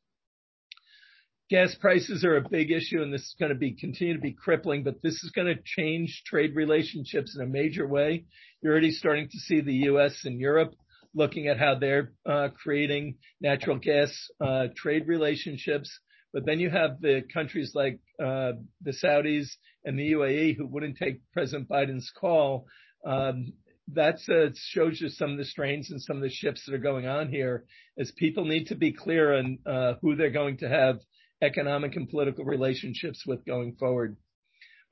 Gas 1.49 1.73
prices 1.75 2.25
are 2.25 2.35
a 2.35 2.49
big 2.49 2.71
issue, 2.71 3.01
and 3.01 3.13
this 3.13 3.21
is 3.21 3.35
going 3.39 3.53
to 3.53 3.57
be 3.57 3.71
continue 3.71 4.13
to 4.13 4.19
be 4.19 4.33
crippling, 4.33 4.83
but 4.83 5.01
this 5.01 5.23
is 5.23 5.31
going 5.31 5.47
to 5.47 5.61
change 5.63 6.23
trade 6.25 6.55
relationships 6.55 7.37
in 7.37 7.41
a 7.41 7.49
major 7.49 7.87
way. 7.87 8.25
You're 8.61 8.73
already 8.73 8.91
starting 8.91 9.29
to 9.29 9.39
see 9.39 9.61
the 9.61 9.73
U.S. 9.85 10.25
and 10.25 10.41
Europe 10.41 10.75
looking 11.15 11.47
at 11.47 11.57
how 11.57 11.75
they're 11.75 12.11
uh, 12.25 12.49
creating 12.61 13.15
natural 13.39 13.77
gas 13.77 14.11
uh, 14.41 14.67
trade 14.75 15.07
relationships. 15.07 15.89
But 16.37 16.45
then 16.45 16.59
you 16.59 16.69
have 16.69 17.01
the 17.01 17.23
countries 17.33 17.71
like 17.73 17.99
uh, 18.23 18.51
the 18.83 18.91
Saudis 18.91 19.47
and 19.83 19.97
the 19.97 20.11
UAE 20.11 20.55
who 20.55 20.67
wouldn't 20.67 20.97
take 20.97 21.19
President 21.33 21.67
Biden's 21.67 22.11
call. 22.15 22.67
Um, 23.03 23.53
that 23.95 24.19
uh, 24.29 24.53
shows 24.55 25.01
you 25.01 25.09
some 25.09 25.31
of 25.31 25.39
the 25.39 25.45
strains 25.45 25.89
and 25.89 25.99
some 25.99 26.17
of 26.17 26.21
the 26.21 26.29
shifts 26.29 26.67
that 26.67 26.75
are 26.75 26.77
going 26.77 27.07
on 27.07 27.29
here 27.29 27.65
as 27.97 28.11
people 28.11 28.45
need 28.45 28.67
to 28.67 28.75
be 28.75 28.93
clear 28.93 29.35
on 29.35 29.57
uh, 29.65 29.93
who 30.03 30.15
they're 30.15 30.29
going 30.29 30.57
to 30.57 30.69
have 30.69 30.99
economic 31.41 31.95
and 31.95 32.07
political 32.07 32.45
relationships 32.45 33.23
with 33.25 33.43
going 33.43 33.75
forward. 33.79 34.15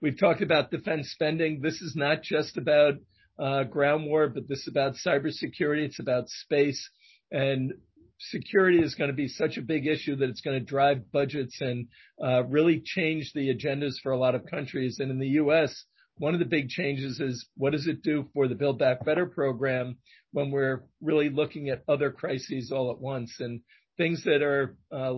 We've 0.01 0.19
talked 0.19 0.41
about 0.41 0.71
defense 0.71 1.11
spending. 1.11 1.61
This 1.61 1.79
is 1.79 1.93
not 1.95 2.23
just 2.23 2.57
about 2.57 2.95
uh, 3.37 3.65
ground 3.65 4.07
war, 4.07 4.29
but 4.29 4.47
this 4.49 4.61
is 4.61 4.69
about 4.69 4.95
cybersecurity. 4.95 5.85
It's 5.85 5.99
about 5.99 6.27
space. 6.27 6.89
And 7.31 7.71
security 8.19 8.79
is 8.79 8.95
going 8.95 9.09
to 9.09 9.15
be 9.15 9.27
such 9.27 9.57
a 9.57 9.61
big 9.61 9.87
issue 9.87 10.15
that 10.15 10.29
it's 10.29 10.41
going 10.41 10.59
to 10.59 10.65
drive 10.65 11.11
budgets 11.11 11.59
and 11.61 11.87
uh, 12.23 12.43
really 12.45 12.81
change 12.83 13.31
the 13.33 13.53
agendas 13.53 13.95
for 14.01 14.11
a 14.11 14.17
lot 14.17 14.35
of 14.35 14.45
countries. 14.45 14.97
And 14.99 15.11
in 15.11 15.19
the 15.19 15.27
U.S., 15.29 15.85
one 16.17 16.33
of 16.33 16.39
the 16.39 16.45
big 16.45 16.69
changes 16.69 17.19
is 17.19 17.45
what 17.57 17.71
does 17.71 17.87
it 17.87 18.01
do 18.01 18.29
for 18.33 18.47
the 18.47 18.55
Build 18.55 18.79
Back 18.79 19.03
Better 19.03 19.25
program 19.25 19.97
when 20.31 20.49
we're 20.49 20.83
really 21.01 21.29
looking 21.29 21.69
at 21.69 21.83
other 21.87 22.11
crises 22.11 22.71
all 22.71 22.91
at 22.91 22.99
once 22.99 23.35
and 23.39 23.61
things 23.97 24.23
that 24.23 24.41
are 24.41 24.75
uh, 24.91 25.13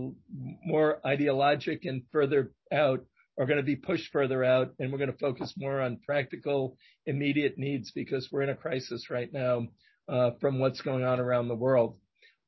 more 0.66 1.00
ideologic 1.06 1.86
and 1.86 2.04
further 2.12 2.51
out 2.72 3.06
are 3.39 3.46
going 3.46 3.58
to 3.58 3.63
be 3.63 3.75
pushed 3.75 4.12
further 4.12 4.44
out, 4.44 4.74
and 4.80 4.92
we're 4.92 4.98
going 4.98 5.12
to 5.12 5.18
focus 5.18 5.54
more 5.58 5.80
on 5.80 6.00
practical, 6.06 6.75
immediate 7.06 7.58
needs 7.58 7.92
because 7.92 8.27
we're 8.32 8.42
in 8.42 8.50
a 8.50 8.56
crisis 8.56 9.10
right 9.12 9.32
now 9.32 9.68
uh, 10.10 10.32
from 10.42 10.60
what's 10.60 10.82
going 10.82 11.04
on 11.04 11.20
around 11.20 11.48
the 11.48 11.56
world. 11.56 11.98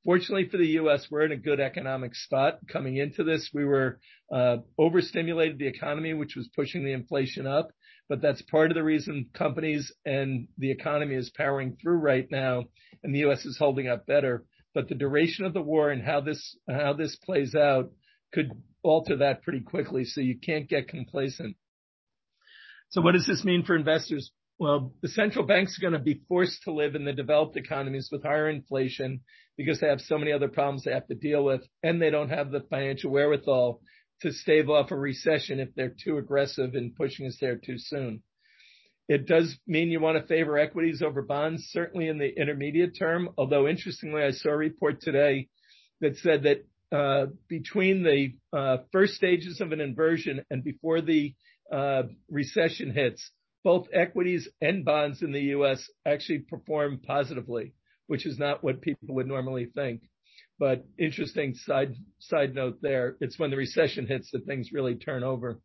Fortunately 0.05 0.47
for 0.49 0.57
the 0.57 0.67
U.S., 0.67 1.07
we're 1.11 1.25
in 1.25 1.33
a 1.33 1.37
good 1.37 1.59
economic 1.59 2.15
spot 2.15 2.59
coming 2.71 2.97
into 2.97 3.23
this. 3.23 3.49
We 3.53 3.65
were 3.65 3.99
uh, 4.33 4.57
overstimulated 4.77 5.59
the 5.59 5.67
economy, 5.67 6.13
which 6.13 6.35
was 6.35 6.49
pushing 6.55 6.85
the 6.85 6.93
inflation 6.93 7.45
up, 7.45 7.71
but 8.07 8.21
that's 8.21 8.41
part 8.43 8.71
of 8.71 8.75
the 8.75 8.83
reason 8.83 9.27
companies 9.33 9.91
and 10.05 10.47
the 10.57 10.71
economy 10.71 11.15
is 11.15 11.31
powering 11.35 11.77
through 11.81 11.97
right 11.97 12.27
now, 12.31 12.63
and 13.03 13.13
the 13.13 13.19
U.S. 13.19 13.45
is 13.45 13.57
holding 13.57 13.87
up 13.87 14.05
better. 14.05 14.45
But 14.73 14.87
the 14.87 14.95
duration 14.95 15.45
of 15.45 15.53
the 15.53 15.61
war 15.61 15.89
and 15.89 16.01
how 16.01 16.21
this 16.21 16.57
how 16.69 16.93
this 16.93 17.17
plays 17.17 17.53
out 17.55 17.91
could 18.33 18.51
alter 18.83 19.17
that 19.17 19.41
pretty 19.41 19.61
quickly, 19.61 20.05
so 20.05 20.21
you 20.21 20.37
can't 20.39 20.69
get 20.69 20.87
complacent. 20.87 21.57
So 22.89 23.01
what 23.01 23.13
does 23.13 23.27
this 23.27 23.43
mean 23.43 23.63
for 23.65 23.75
investors? 23.75 24.31
Well, 24.59 24.91
the 25.01 25.07
central 25.07 25.45
banks 25.45 25.77
are 25.77 25.81
going 25.81 25.93
to 25.93 25.99
be 25.99 26.21
forced 26.27 26.63
to 26.63 26.73
live 26.73 26.93
in 26.93 27.05
the 27.05 27.13
developed 27.13 27.55
economies 27.55 28.09
with 28.11 28.23
higher 28.23 28.49
inflation 28.49 29.21
because 29.55 29.79
they 29.79 29.87
have 29.87 30.01
so 30.01 30.17
many 30.17 30.33
other 30.33 30.49
problems 30.49 30.83
they 30.83 30.91
have 30.91 31.07
to 31.07 31.15
deal 31.15 31.45
with, 31.45 31.61
and 31.81 32.01
they 32.01 32.09
don't 32.09 32.29
have 32.29 32.51
the 32.51 32.65
financial 32.69 33.09
wherewithal 33.09 33.79
to 34.21 34.33
stave 34.33 34.69
off 34.69 34.91
a 34.91 34.97
recession 34.97 35.61
if 35.61 35.73
they're 35.75 35.95
too 36.03 36.17
aggressive 36.17 36.75
in 36.75 36.91
pushing 36.91 37.25
us 37.25 37.37
there 37.39 37.55
too 37.55 37.77
soon. 37.77 38.21
It 39.07 39.27
does 39.27 39.57
mean 39.65 39.91
you 39.91 40.01
want 40.01 40.17
to 40.17 40.27
favor 40.27 40.57
equities 40.57 41.01
over 41.01 41.21
bonds, 41.21 41.69
certainly 41.71 42.09
in 42.09 42.17
the 42.17 42.27
intermediate 42.27 42.97
term. 42.99 43.29
Although 43.37 43.65
interestingly, 43.65 44.23
I 44.23 44.31
saw 44.31 44.49
a 44.49 44.57
report 44.57 44.99
today 44.99 45.47
that 46.01 46.17
said 46.17 46.43
that 46.43 46.65
uh, 46.95 47.27
between 47.47 48.03
the 48.03 48.35
uh, 48.51 48.77
first 48.91 49.13
stages 49.13 49.61
of 49.61 49.71
an 49.71 49.79
inversion 49.79 50.43
and 50.49 50.65
before 50.65 50.99
the 50.99 51.33
uh, 51.71 52.03
recession 52.29 52.91
hits, 52.93 53.31
both 53.63 53.87
equities 53.93 54.47
and 54.61 54.85
bonds 54.85 55.21
in 55.21 55.31
the 55.31 55.41
U.S. 55.41 55.89
actually 56.05 56.39
perform 56.39 56.99
positively, 57.05 57.73
which 58.07 58.25
is 58.25 58.37
not 58.39 58.63
what 58.63 58.81
people 58.81 59.15
would 59.15 59.27
normally 59.27 59.65
think. 59.65 60.01
But 60.57 60.85
interesting 60.97 61.55
side 61.55 61.95
side 62.19 62.53
note 62.53 62.79
there. 62.81 63.15
It's 63.21 63.39
when 63.39 63.49
the 63.49 63.57
recession 63.57 64.07
hits 64.07 64.31
that 64.31 64.45
things 64.45 64.71
really 64.73 64.95
turn 64.95 65.23
over. 65.23 65.59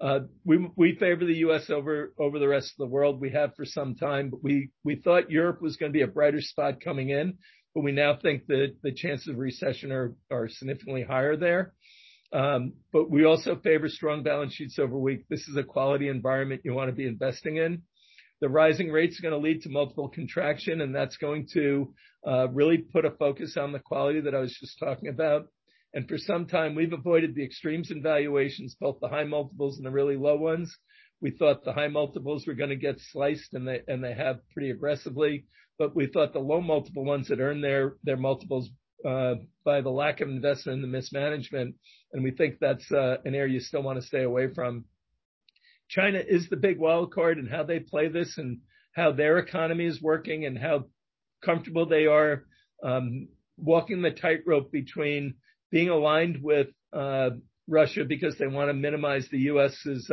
Uh, 0.00 0.20
we 0.44 0.66
we 0.76 0.96
favor 0.96 1.26
the 1.26 1.40
U.S. 1.40 1.68
over 1.68 2.14
over 2.18 2.38
the 2.38 2.48
rest 2.48 2.72
of 2.72 2.78
the 2.78 2.92
world. 2.92 3.20
We 3.20 3.30
have 3.30 3.54
for 3.54 3.66
some 3.66 3.96
time, 3.96 4.30
but 4.30 4.42
we 4.42 4.70
we 4.82 4.96
thought 4.96 5.30
Europe 5.30 5.60
was 5.60 5.76
going 5.76 5.92
to 5.92 5.96
be 5.96 6.02
a 6.02 6.06
brighter 6.06 6.40
spot 6.40 6.80
coming 6.80 7.10
in, 7.10 7.36
but 7.74 7.84
we 7.84 7.92
now 7.92 8.16
think 8.16 8.46
that 8.46 8.76
the 8.82 8.92
chances 8.92 9.28
of 9.28 9.36
recession 9.36 9.92
are 9.92 10.14
are 10.30 10.48
significantly 10.48 11.02
higher 11.02 11.36
there. 11.36 11.74
Um, 12.32 12.74
but 12.92 13.10
we 13.10 13.24
also 13.24 13.56
favor 13.56 13.88
strong 13.88 14.22
balance 14.22 14.54
sheets 14.54 14.78
over 14.78 14.96
weak. 14.96 15.24
This 15.28 15.48
is 15.48 15.56
a 15.56 15.64
quality 15.64 16.08
environment 16.08 16.62
you 16.64 16.74
want 16.74 16.88
to 16.88 16.96
be 16.96 17.06
investing 17.06 17.56
in. 17.56 17.82
The 18.40 18.48
rising 18.48 18.90
rates 18.90 19.18
are 19.18 19.22
going 19.22 19.40
to 19.40 19.46
lead 19.46 19.62
to 19.62 19.68
multiple 19.68 20.08
contraction, 20.08 20.80
and 20.80 20.94
that's 20.94 21.16
going 21.16 21.48
to 21.54 21.92
uh, 22.26 22.48
really 22.48 22.78
put 22.78 23.04
a 23.04 23.10
focus 23.10 23.56
on 23.56 23.72
the 23.72 23.78
quality 23.78 24.20
that 24.22 24.34
I 24.34 24.40
was 24.40 24.56
just 24.58 24.78
talking 24.78 25.08
about. 25.08 25.46
And 25.92 26.08
for 26.08 26.18
some 26.18 26.46
time, 26.46 26.74
we've 26.74 26.92
avoided 26.92 27.34
the 27.34 27.44
extremes 27.44 27.90
in 27.90 28.02
valuations, 28.02 28.76
both 28.80 28.98
the 29.00 29.08
high 29.08 29.24
multiples 29.24 29.76
and 29.76 29.84
the 29.84 29.90
really 29.90 30.16
low 30.16 30.36
ones. 30.36 30.74
We 31.20 31.32
thought 31.32 31.64
the 31.64 31.72
high 31.72 31.88
multiples 31.88 32.46
were 32.46 32.54
going 32.54 32.70
to 32.70 32.76
get 32.76 33.00
sliced, 33.12 33.52
and 33.52 33.66
they 33.66 33.80
and 33.88 34.02
they 34.02 34.14
have 34.14 34.38
pretty 34.54 34.70
aggressively. 34.70 35.46
But 35.78 35.96
we 35.96 36.06
thought 36.06 36.32
the 36.32 36.38
low 36.38 36.60
multiple 36.60 37.04
ones 37.04 37.28
that 37.28 37.40
earn 37.40 37.60
their 37.60 37.96
their 38.04 38.16
multiples 38.16 38.70
uh, 39.06 39.34
by 39.64 39.80
the 39.80 39.90
lack 39.90 40.20
of 40.20 40.28
investment 40.28 40.76
and 40.76 40.84
the 40.84 40.88
mismanagement. 40.88 41.74
And 42.12 42.22
we 42.22 42.30
think 42.30 42.56
that's 42.60 42.90
uh, 42.90 43.16
an 43.24 43.34
area 43.34 43.54
you 43.54 43.60
still 43.60 43.82
want 43.82 44.00
to 44.00 44.06
stay 44.06 44.22
away 44.22 44.52
from. 44.54 44.84
China 45.88 46.22
is 46.26 46.48
the 46.48 46.56
big 46.56 46.78
wild 46.78 47.12
card 47.12 47.38
and 47.38 47.50
how 47.50 47.64
they 47.64 47.80
play 47.80 48.08
this 48.08 48.38
and 48.38 48.58
how 48.94 49.12
their 49.12 49.38
economy 49.38 49.86
is 49.86 50.00
working 50.00 50.44
and 50.44 50.58
how 50.58 50.84
comfortable 51.44 51.86
they 51.86 52.06
are 52.06 52.44
um, 52.82 53.28
walking 53.56 54.02
the 54.02 54.10
tightrope 54.10 54.70
between 54.70 55.34
being 55.70 55.88
aligned 55.88 56.42
with 56.42 56.68
uh, 56.92 57.30
Russia 57.68 58.04
because 58.04 58.36
they 58.38 58.46
want 58.46 58.68
to 58.68 58.74
minimize 58.74 59.28
the 59.30 59.38
U.S.'s 59.38 60.10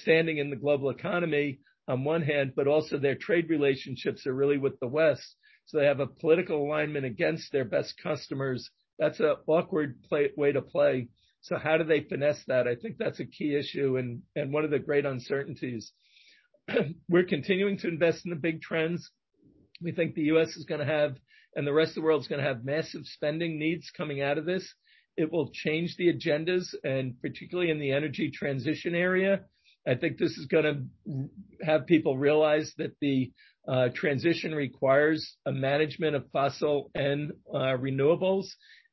standing 0.00 0.38
in 0.38 0.50
the 0.50 0.56
global 0.56 0.90
economy 0.90 1.60
on 1.88 2.04
one 2.04 2.22
hand, 2.22 2.52
but 2.54 2.68
also 2.68 2.98
their 2.98 3.16
trade 3.16 3.50
relationships 3.50 4.26
are 4.26 4.34
really 4.34 4.58
with 4.58 4.78
the 4.80 4.86
West. 4.86 5.36
So 5.70 5.78
they 5.78 5.86
have 5.86 6.00
a 6.00 6.06
political 6.06 6.66
alignment 6.66 7.06
against 7.06 7.52
their 7.52 7.64
best 7.64 7.94
customers. 8.02 8.68
That's 8.98 9.20
an 9.20 9.36
awkward 9.46 10.00
way 10.36 10.52
to 10.52 10.62
play. 10.62 11.08
So 11.42 11.56
how 11.56 11.76
do 11.78 11.84
they 11.84 12.00
finesse 12.00 12.42
that? 12.48 12.66
I 12.66 12.74
think 12.74 12.98
that's 12.98 13.20
a 13.20 13.24
key 13.24 13.54
issue 13.56 13.96
and 13.96 14.52
one 14.52 14.64
of 14.64 14.72
the 14.72 14.80
great 14.80 15.06
uncertainties. 15.06 15.92
We're 17.08 17.24
continuing 17.24 17.78
to 17.78 17.88
invest 17.88 18.24
in 18.24 18.30
the 18.30 18.36
big 18.36 18.62
trends. 18.62 19.08
We 19.80 19.92
think 19.92 20.14
the 20.14 20.22
U.S. 20.22 20.56
is 20.56 20.64
gonna 20.64 20.84
have, 20.84 21.16
and 21.54 21.64
the 21.66 21.72
rest 21.72 21.90
of 21.90 21.94
the 21.96 22.02
world 22.02 22.22
is 22.22 22.28
gonna 22.28 22.42
have 22.42 22.64
massive 22.64 23.02
spending 23.04 23.58
needs 23.58 23.90
coming 23.96 24.20
out 24.20 24.38
of 24.38 24.46
this. 24.46 24.74
It 25.16 25.32
will 25.32 25.50
change 25.52 25.96
the 25.96 26.12
agendas, 26.12 26.74
and 26.82 27.20
particularly 27.22 27.70
in 27.70 27.78
the 27.78 27.92
energy 27.92 28.30
transition 28.30 28.94
area. 28.96 29.42
I 29.86 29.94
think 29.94 30.18
this 30.18 30.36
is 30.36 30.46
gonna 30.46 30.82
have 31.62 31.86
people 31.86 32.18
realize 32.18 32.74
that 32.76 32.92
the 33.00 33.32
Uh, 33.68 33.88
transition 33.94 34.54
requires 34.54 35.36
a 35.46 35.52
management 35.52 36.16
of 36.16 36.24
fossil 36.32 36.90
and 36.94 37.32
uh, 37.52 37.76
renewables, 37.76 38.46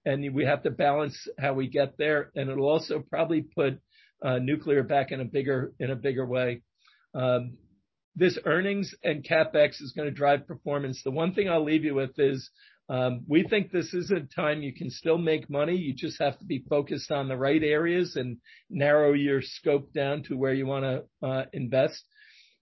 and 0.06 0.34
we 0.34 0.46
have 0.46 0.64
to 0.64 0.72
balance 0.72 1.28
how 1.40 1.54
we 1.54 1.68
get 1.68 1.98
there. 1.98 2.32
And 2.36 2.50
it'll 2.50 2.70
also 2.70 3.00
probably 3.10 3.42
put 3.42 3.80
uh, 4.22 4.40
nuclear 4.40 4.84
back 4.84 5.12
in 5.12 5.22
a 5.22 5.26
bigger 5.26 5.74
in 5.80 5.92
a 5.92 5.96
bigger 5.96 6.26
way. 6.26 6.62
Um, 7.14 7.58
this 8.16 8.38
earnings 8.46 8.94
and 9.04 9.24
CapEx 9.24 9.82
is 9.82 9.94
gonna 9.96 10.12
drive 10.12 10.48
performance. 10.48 11.02
The 11.04 11.12
one 11.12 11.34
thing 11.34 11.50
I'll 11.50 11.64
leave 11.64 11.84
you 11.84 11.94
with 11.94 12.18
is, 12.18 12.50
um, 12.90 13.24
we 13.28 13.44
think 13.44 13.72
this 13.72 13.94
is 13.94 14.12
a 14.12 14.22
time 14.22 14.64
you 14.64 14.74
can 14.74 14.90
still 14.90 15.20
make 15.20 15.50
money. 15.50 15.76
You 15.76 15.94
just 15.94 16.20
have 16.20 16.38
to 16.40 16.46
be 16.46 16.66
focused 16.68 17.12
on 17.12 17.28
the 17.28 17.38
right 17.38 17.62
areas 17.62 18.16
and 18.16 18.38
narrow 18.70 19.14
your 19.14 19.42
scope 19.42 19.94
down 19.94 20.24
to 20.24 20.36
where 20.36 20.54
you 20.54 20.66
wanna 20.66 21.04
invest. 21.54 22.04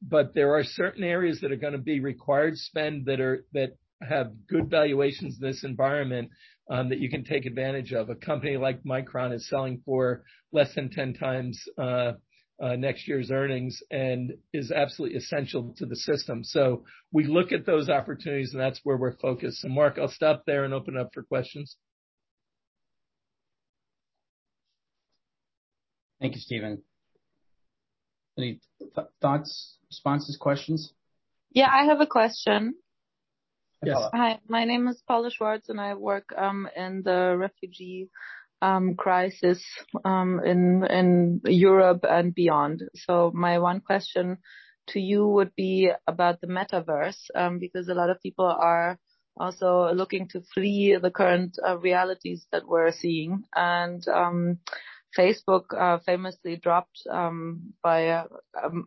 But 0.07 0.33
there 0.33 0.55
are 0.55 0.63
certain 0.63 1.03
areas 1.03 1.41
that 1.41 1.51
are 1.51 1.57
gonna 1.57 1.77
be 1.77 1.99
required 1.99 2.57
spend 2.57 3.05
that 3.05 3.19
are 3.19 3.45
that 3.53 3.77
have 4.01 4.33
good 4.47 4.69
valuations 4.69 5.37
in 5.41 5.47
this 5.47 5.63
environment, 5.63 6.29
um, 6.69 6.89
that 6.89 6.99
you 6.99 7.09
can 7.09 7.23
take 7.23 7.45
advantage 7.45 7.93
of. 7.93 8.09
A 8.09 8.15
company 8.15 8.57
like 8.57 8.83
Micron 8.83 9.33
is 9.33 9.47
selling 9.47 9.81
for 9.85 10.23
less 10.51 10.73
than 10.75 10.89
10x 10.89 11.55
uh, 11.77 12.13
uh, 12.61 12.75
next 12.75 13.07
year's 13.07 13.31
earnings 13.31 13.81
and 13.91 14.33
is 14.53 14.71
absolutely 14.71 15.17
essential 15.17 15.73
to 15.77 15.85
the 15.85 15.95
system. 15.95 16.43
So 16.43 16.85
we 17.11 17.25
look 17.25 17.51
at 17.51 17.65
those 17.65 17.89
opportunities, 17.89 18.53
and 18.53 18.61
that's 18.61 18.79
where 18.83 18.97
we're 18.97 19.17
focused. 19.17 19.61
So, 19.61 19.67
Mark, 19.67 19.97
I'll 19.99 20.07
stop 20.07 20.43
there 20.45 20.63
and 20.63 20.73
open 20.73 20.97
up 20.97 21.09
for 21.13 21.23
questions. 21.23 21.75
Thank 26.21 26.35
you, 26.35 26.41
Stephen. 26.41 26.81
Any 28.37 28.59
thoughts, 29.21 29.77
responses, 29.87 30.37
questions? 30.37 30.91
Yeah, 31.51 31.69
I 31.71 31.85
have 31.85 32.01
a 32.01 32.07
question. 32.07 32.75
Yes. 33.81 33.97
Hi, 34.13 34.39
my 34.47 34.65
name 34.65 34.87
is 34.87 35.01
Paula 35.07 35.31
Schwartz, 35.31 35.69
and 35.69 35.79
I 35.79 35.93
work 35.93 36.33
um, 36.35 36.67
in 36.75 37.01
the 37.03 37.35
refugee 37.37 38.09
um, 38.61 38.95
crisis 38.95 39.63
um, 40.03 40.41
in 40.43 40.83
in 40.89 41.41
Europe 41.45 42.03
and 42.03 42.33
beyond. 42.33 42.83
So 42.95 43.31
my 43.33 43.59
one 43.59 43.79
question 43.79 44.37
to 44.87 44.99
you 44.99 45.25
would 45.27 45.55
be 45.55 45.91
about 46.07 46.41
the 46.41 46.47
Metaverse, 46.47 47.59
because 47.59 47.87
a 47.87 47.93
lot 47.93 48.09
of 48.09 48.21
people 48.21 48.45
are 48.45 48.97
also 49.37 49.91
looking 49.93 50.27
to 50.29 50.41
flee 50.53 50.97
the 51.01 51.11
current 51.11 51.57
uh, 51.65 51.77
realities 51.77 52.45
that 52.51 52.67
we're 52.67 52.91
seeing. 52.91 53.43
Facebook 55.17 55.65
uh, 55.77 55.99
famously 56.05 56.57
dropped 56.57 57.01
um, 57.09 57.73
by 57.81 57.99
a 58.01 58.25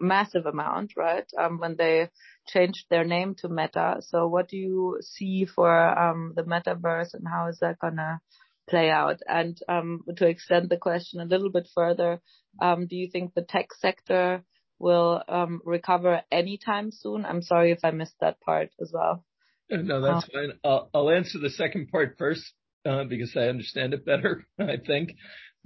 massive 0.01 0.47
amount, 0.47 0.93
right, 0.97 1.27
um, 1.39 1.59
when 1.59 1.77
they 1.77 2.09
changed 2.47 2.87
their 2.91 3.05
name 3.05 3.35
to 3.39 3.49
Meta. 3.49 3.97
So 4.01 4.27
what 4.29 4.49
do 4.49 4.57
you 4.57 4.99
see 5.01 5.47
for 5.47 5.71
um, 5.99 6.33
the 6.37 6.43
Metaverse, 6.43 7.15
and 7.15 7.27
how 7.27 7.49
is 7.49 7.59
that 7.61 7.79
gonna 7.79 8.21
play 8.69 8.91
out? 8.91 9.21
And 9.27 9.59
um, 9.69 10.05
to 10.17 10.27
extend 10.27 10.69
the 10.69 10.77
question 10.77 11.21
a 11.21 11.25
little 11.25 11.51
bit 11.51 11.69
further, 11.75 12.21
do 12.61 12.97
you 12.97 13.09
think 13.11 13.35
the 13.35 13.43
tech 13.43 13.69
sector 13.79 14.43
will 14.79 15.23
recover 15.65 16.23
anytime 16.31 16.91
soon? 16.91 17.25
I'm 17.25 17.43
sorry 17.43 17.73
if 17.73 17.81
I 17.85 17.91
missed 17.91 18.17
that 18.21 18.41
part 18.41 18.71
as 18.81 18.91
well. 18.93 19.25
Uh, 19.73 19.77
no, 19.83 20.01
that's 20.01 20.27
fine. 20.33 20.53
I'll 20.65 21.11
answer 21.11 21.39
the 21.39 21.51
second 21.51 21.89
part 21.89 22.17
first, 22.19 22.43
uh, 22.87 23.05
because 23.05 23.33
I 23.37 23.49
understand 23.49 23.95
it 23.95 24.05
better, 24.05 24.47
I 24.59 24.77
think, 24.85 25.11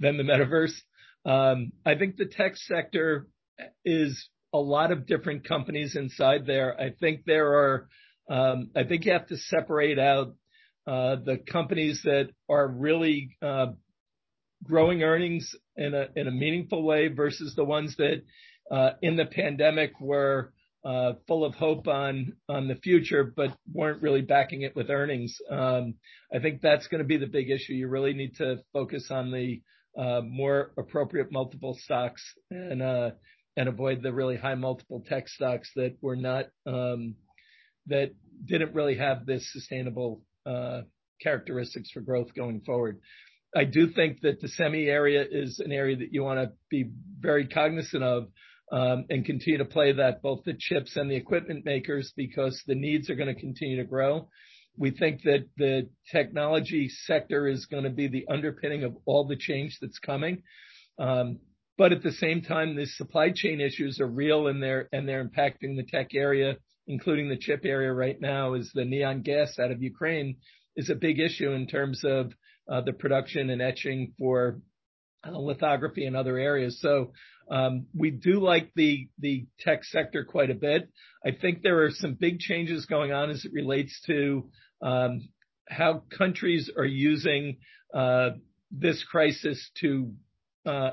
than 0.03 0.17
the 0.17 0.23
Metaverse. 0.23 0.75
Um, 1.25 1.71
I 1.85 1.95
think 1.95 2.17
the 2.17 2.25
tech 2.25 2.57
sector 2.57 3.27
is 3.85 4.29
a 4.53 4.59
lot 4.59 4.91
of 4.91 5.07
different 5.07 5.47
companies 5.47 5.95
inside 5.95 6.45
there. 6.45 6.79
I 6.79 6.91
think 6.91 7.21
there 7.25 7.53
are, 7.53 7.87
um, 8.29 8.69
I 8.75 8.83
think 8.83 9.05
you 9.05 9.13
have 9.13 9.27
to 9.27 9.37
separate 9.37 9.97
out 9.97 10.35
uh, 10.85 11.15
the 11.15 11.37
companies 11.37 12.01
that 12.03 12.29
are 12.49 12.67
really 12.67 13.37
uh, 13.41 13.67
growing 14.63 15.01
earnings 15.01 15.55
in 15.77 15.93
a 15.93 16.07
in 16.15 16.27
a 16.27 16.31
meaningful 16.31 16.83
way 16.83 17.07
versus 17.07 17.55
the 17.55 17.63
ones 17.63 17.95
that 17.97 18.21
uh, 18.69 18.91
in 19.01 19.15
the 19.15 19.25
pandemic 19.25 19.99
were 19.99 20.53
full 21.27 21.45
of 21.45 21.55
hope 21.55 21.87
on 21.87 22.33
the 22.49 22.77
future, 22.83 23.23
but 23.23 23.55
weren't 23.73 24.01
really 24.01 24.21
backing 24.21 24.63
it 24.63 24.75
with 24.75 24.89
earnings. 24.89 25.37
Um, 25.49 25.95
I 26.35 26.39
think 26.39 26.59
that's 26.59 26.87
gonna 26.87 27.05
be 27.05 27.17
the 27.17 27.27
big 27.27 27.49
issue. 27.49 27.73
You 27.73 27.87
really 27.87 28.13
need 28.13 28.35
to 28.37 28.57
focus 28.73 29.07
on 29.09 29.31
the 29.31 29.61
more 29.97 30.71
appropriate 30.77 31.31
multiple 31.31 31.77
stocks 31.81 32.23
and 32.49 32.81
uh, 32.81 33.11
and 33.55 33.69
avoid 33.69 34.01
the 34.01 34.11
really 34.11 34.37
high 34.37 34.55
multiple 34.55 35.03
tech 35.07 35.27
stocks 35.27 35.69
that 35.75 35.95
were 36.01 36.15
not 36.15 36.45
um, 36.65 37.15
that 37.87 38.11
didn't 38.45 38.73
really 38.73 38.97
have 38.97 39.25
the 39.25 39.39
sustainable 39.39 40.21
characteristics 41.21 41.89
for 41.91 42.01
growth 42.01 42.33
going 42.35 42.61
forward. 42.61 42.99
I 43.55 43.65
do 43.65 43.87
think 43.87 44.21
that 44.21 44.41
the 44.41 44.47
semi 44.47 44.87
area 44.87 45.23
is 45.29 45.59
an 45.59 45.71
area 45.71 45.95
that 45.97 46.11
you 46.11 46.23
wanna 46.23 46.53
be 46.69 46.89
very 47.19 47.47
cognizant 47.47 48.03
of, 48.03 48.27
and 48.71 49.25
continue 49.25 49.59
to 49.59 49.65
play 49.65 49.93
that, 49.93 50.21
both 50.23 50.43
the 50.43 50.55
chips 50.57 50.97
and 50.97 51.09
the 51.09 51.15
equipment 51.15 51.63
makers, 51.63 52.11
because 52.17 52.61
the 52.65 52.75
needs 52.75 53.09
are 53.09 53.15
gonna 53.15 53.35
continue 53.35 53.77
to 53.77 53.83
grow. 53.83 54.27
We 54.77 54.91
think 54.91 55.23
that 55.23 55.47
the 55.57 55.89
technology 56.11 56.89
sector 56.89 57.47
is 57.47 57.65
gonna 57.65 57.89
be 57.89 58.07
the 58.07 58.27
underpinning 58.29 58.83
of 58.83 58.97
all 59.05 59.25
the 59.25 59.35
change 59.35 59.77
that's 59.79 59.99
coming. 59.99 60.43
Um 60.97 61.39
but 61.75 61.91
at 61.91 62.03
the 62.03 62.11
same 62.11 62.43
time, 62.43 62.75
the 62.75 62.85
supply 62.85 63.31
chain 63.31 63.59
issues 63.59 63.99
are 63.99 64.07
real, 64.07 64.45
and 64.47 64.61
they're 64.61 64.87
impacting 64.93 65.75
the 65.75 65.87
tech 65.89 66.13
area, 66.13 66.57
including 66.85 67.29
the 67.29 67.37
chip 67.37 67.61
area 67.65 67.91
right 67.91 68.21
now, 68.21 68.53
as 68.53 68.69
the 68.75 68.85
neon 68.85 69.23
gas 69.23 69.57
out 69.57 69.71
of 69.71 69.81
Ukraine 69.81 70.37
is 70.75 70.91
a 70.91 70.95
big 70.95 71.19
issue 71.19 71.51
in 71.51 71.65
terms 71.65 72.03
of 72.03 72.31
the 72.67 72.93
production 72.93 73.49
and 73.49 73.61
etching 73.61 74.13
for 74.19 74.61
Uh, 75.25 75.37
lithography 75.37 76.05
and 76.05 76.17
other 76.17 76.37
areas. 76.37 76.81
So 76.81 77.13
um, 77.49 77.85
we 77.95 78.11
do 78.11 78.41
like 78.41 78.71
the 78.75 79.07
the 79.19 79.45
tech 79.57 79.85
sector 79.85 80.25
quite 80.25 80.49
a 80.49 80.53
bit. 80.53 80.89
I 81.25 81.31
think 81.31 81.61
there 81.61 81.83
are 81.83 81.91
some 81.91 82.15
big 82.15 82.39
changes 82.39 82.85
going 82.87 83.13
on 83.13 83.29
as 83.29 83.45
it 83.45 83.53
relates 83.53 84.01
to 84.07 84.49
um, 84.81 85.29
how 85.69 86.03
countries 86.17 86.69
are 86.77 86.83
using 86.83 87.59
uh, 87.93 88.31
this 88.69 89.01
crisis 89.09 89.71
to 89.79 90.11
uh, 90.65 90.91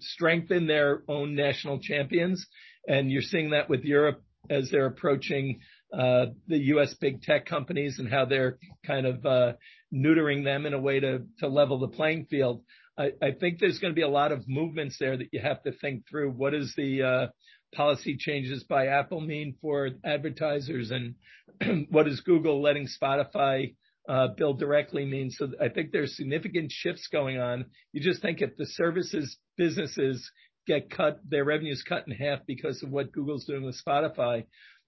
strengthen 0.00 0.66
their 0.66 1.04
own 1.06 1.36
national 1.36 1.78
champions. 1.78 2.44
And 2.88 3.12
you're 3.12 3.22
seeing 3.22 3.50
that 3.50 3.70
with 3.70 3.84
Europe 3.84 4.24
as 4.50 4.70
they're 4.70 4.86
approaching 4.86 5.60
the 5.92 6.34
U.S. 6.48 6.94
big 6.94 7.22
tech 7.22 7.46
companies 7.46 8.00
and 8.00 8.08
how 8.08 8.24
they're 8.24 8.58
kind 8.84 9.06
of 9.06 9.56
neutering 9.94 10.42
them 10.42 10.66
in 10.66 10.74
a 10.74 10.80
way 10.80 10.98
to 10.98 11.22
to 11.38 11.46
level 11.46 11.78
the 11.78 11.88
playing 11.88 12.26
field. 12.26 12.64
I 12.98 13.32
think 13.38 13.58
there's 13.58 13.78
gonna 13.78 13.94
be 13.94 14.02
a 14.02 14.08
lot 14.08 14.32
of 14.32 14.48
movements 14.48 14.96
there 14.98 15.16
that 15.16 15.28
you 15.32 15.40
have 15.40 15.62
to 15.64 15.72
think 15.72 16.04
through. 16.08 16.30
What 16.30 16.52
does 16.52 16.72
the 16.76 17.02
uh, 17.02 17.26
policy 17.74 18.16
changes 18.18 18.64
by 18.64 18.86
Apple 18.86 19.20
mean 19.20 19.56
for 19.60 19.90
advertisers, 20.04 20.90
and 20.90 21.14
what 21.90 22.06
does 22.06 22.20
Google 22.20 22.62
letting 22.62 22.86
Spotify 22.86 23.74
uh, 24.08 24.28
bill 24.36 24.54
directly 24.54 25.04
mean? 25.04 25.30
So 25.30 25.48
I 25.60 25.68
think 25.68 25.92
there's 25.92 26.16
significant 26.16 26.72
shifts 26.72 27.08
going 27.08 27.38
on. 27.38 27.66
You 27.92 28.00
just 28.00 28.22
think 28.22 28.40
if 28.40 28.56
the 28.56 28.66
services 28.66 29.36
businesses 29.56 30.30
get 30.66 30.90
cut, 30.90 31.20
their 31.28 31.44
revenues 31.44 31.84
cut 31.86 32.04
in 32.06 32.14
half 32.14 32.40
because 32.46 32.82
of 32.82 32.90
what 32.90 33.12
Google's 33.12 33.44
doing 33.44 33.62
with 33.62 33.80
Spotify, 33.86 34.44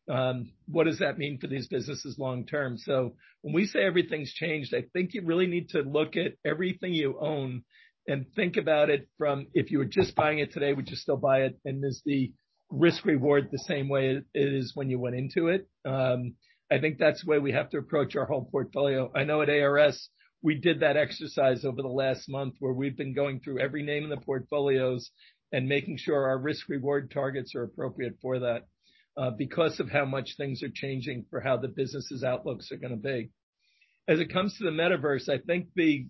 um, 0.08 0.52
what 0.66 0.84
does 0.84 1.00
that 1.00 1.18
mean 1.18 1.38
for 1.38 1.46
these 1.46 1.68
businesses 1.68 2.18
long 2.18 2.46
term? 2.46 2.78
So 2.78 3.14
when 3.42 3.54
we 3.54 3.66
say 3.66 3.80
everything's 3.84 4.32
changed, 4.32 4.74
I 4.74 4.84
think 4.92 5.12
you 5.12 5.22
really 5.24 5.46
need 5.46 5.70
to 5.70 5.80
look 5.80 6.16
at 6.16 6.32
everything 6.44 6.94
you 6.94 7.18
own 7.20 7.64
and 8.08 8.26
think 8.34 8.56
about 8.56 8.90
it 8.90 9.06
from 9.18 9.46
if 9.54 9.70
you 9.70 9.78
were 9.78 9.84
just 9.84 10.16
buying 10.16 10.38
it 10.38 10.52
today, 10.52 10.72
would 10.72 10.88
you 10.88 10.96
still 10.96 11.18
buy 11.18 11.42
it? 11.42 11.58
And 11.64 11.84
is 11.84 12.02
the 12.04 12.32
risk 12.70 13.04
reward 13.04 13.48
the 13.52 13.58
same 13.58 13.88
way 13.88 14.16
it 14.16 14.24
is 14.34 14.72
when 14.74 14.88
you 14.90 14.98
went 14.98 15.14
into 15.14 15.48
it? 15.48 15.68
Um, 15.84 16.34
I 16.70 16.78
think 16.78 16.98
that's 16.98 17.22
the 17.22 17.30
way 17.30 17.38
we 17.38 17.52
have 17.52 17.70
to 17.70 17.78
approach 17.78 18.16
our 18.16 18.24
whole 18.24 18.48
portfolio. 18.50 19.12
I 19.14 19.24
know 19.24 19.42
at 19.42 19.50
ARS, 19.50 20.08
we 20.42 20.54
did 20.54 20.80
that 20.80 20.96
exercise 20.96 21.64
over 21.64 21.82
the 21.82 21.88
last 21.88 22.28
month, 22.28 22.54
where 22.60 22.72
we've 22.72 22.96
been 22.96 23.14
going 23.14 23.40
through 23.40 23.60
every 23.60 23.82
name 23.82 24.04
in 24.04 24.10
the 24.10 24.16
portfolios 24.16 25.10
and 25.52 25.68
making 25.68 25.98
sure 25.98 26.28
our 26.28 26.38
risk 26.38 26.68
reward 26.68 27.10
targets 27.10 27.54
are 27.54 27.62
appropriate 27.62 28.16
for 28.22 28.40
that. 28.40 28.62
Uh, 29.18 29.30
because 29.36 29.80
of 29.80 29.90
how 29.90 30.04
much 30.04 30.36
things 30.36 30.62
are 30.62 30.70
changing 30.72 31.26
for 31.28 31.40
how 31.40 31.56
the 31.56 31.66
business's 31.66 32.22
outlooks 32.22 32.70
are 32.70 32.76
gonna 32.76 32.96
be. 32.96 33.30
As 34.06 34.20
it 34.20 34.32
comes 34.32 34.56
to 34.56 34.64
the 34.64 34.70
metaverse, 34.70 35.28
I 35.28 35.38
think 35.38 35.66
the 35.74 36.06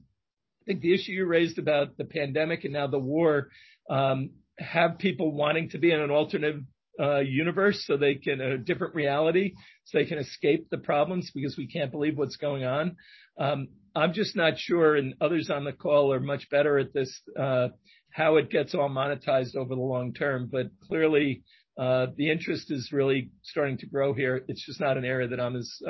issue 0.69 1.13
you 1.13 1.27
raised 1.27 1.59
about 1.59 1.97
the 1.97 2.05
pandemic 2.05 2.65
and 2.65 2.73
now 2.73 2.87
the 2.87 2.99
war 2.99 3.49
um, 3.89 4.31
have 4.59 4.99
people 4.99 5.33
wanting 5.33 5.71
to 5.71 5.79
be 5.79 5.91
in 5.91 6.01
an 6.01 6.11
alternate 6.11 6.57
uh, 7.01 7.21
universe 7.21 7.85
so 7.87 7.97
they 7.97 8.17
can 8.17 8.41
a 8.41 8.59
different 8.59 8.95
reality, 8.95 9.55
so 9.85 9.99
they 9.99 10.05
can 10.05 10.19
escape 10.19 10.69
the 10.71 10.79
problems 10.79 11.31
because 11.33 11.57
we 11.57 11.67
can't 11.69 11.93
believe 11.93 12.19
what's 12.19 12.37
going 12.37 12.65
on. 12.65 12.97
Um, 13.39 13.69
I'm 13.95 14.13
just 14.13 14.37
not 14.37 14.59
sure, 14.59 14.97
and 14.97 15.15
others 15.21 15.49
on 15.51 15.65
the 15.65 15.73
call 15.73 16.13
are 16.13 16.21
much 16.21 16.51
better 16.51 16.79
at 16.79 16.93
this, 16.93 17.21
uh, 17.39 17.69
how 18.11 18.37
it 18.37 18.51
gets 18.51 18.75
all 18.75 18.89
monetized 18.89 19.57
over 19.57 19.75
the 19.75 19.81
long 19.81 20.13
term. 20.13 20.49
But 20.51 20.67
clearly, 20.89 21.45
uh, 21.79 22.07
the 22.17 22.31
interest 22.31 22.71
is 22.71 22.91
really 22.93 23.31
starting 23.43 23.79
to 23.79 23.87
grow 23.87 24.13
here. 24.13 24.45
It's 24.49 24.65
just 24.67 24.81
not 24.81 24.97
an 24.97 25.05
area 25.05 25.29
that 25.29 25.41
I'm 25.41 25.57
as 25.57 25.81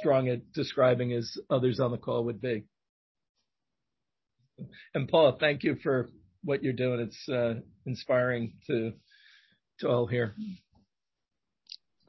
strong 0.00 0.28
at 0.28 0.52
describing 0.52 1.12
as 1.12 1.36
others 1.50 1.78
on 1.78 1.90
the 1.90 1.98
call 1.98 2.24
would 2.24 2.40
be. 2.40 2.64
Paula, 5.10 5.36
thank 5.38 5.62
you 5.62 5.76
for 5.82 6.08
what 6.42 6.62
you're 6.62 6.72
doing. 6.72 7.00
It's 7.00 7.28
uh, 7.28 7.60
inspiring 7.86 8.54
to 8.66 8.92
to 9.80 9.88
all 9.88 10.06
here. 10.06 10.34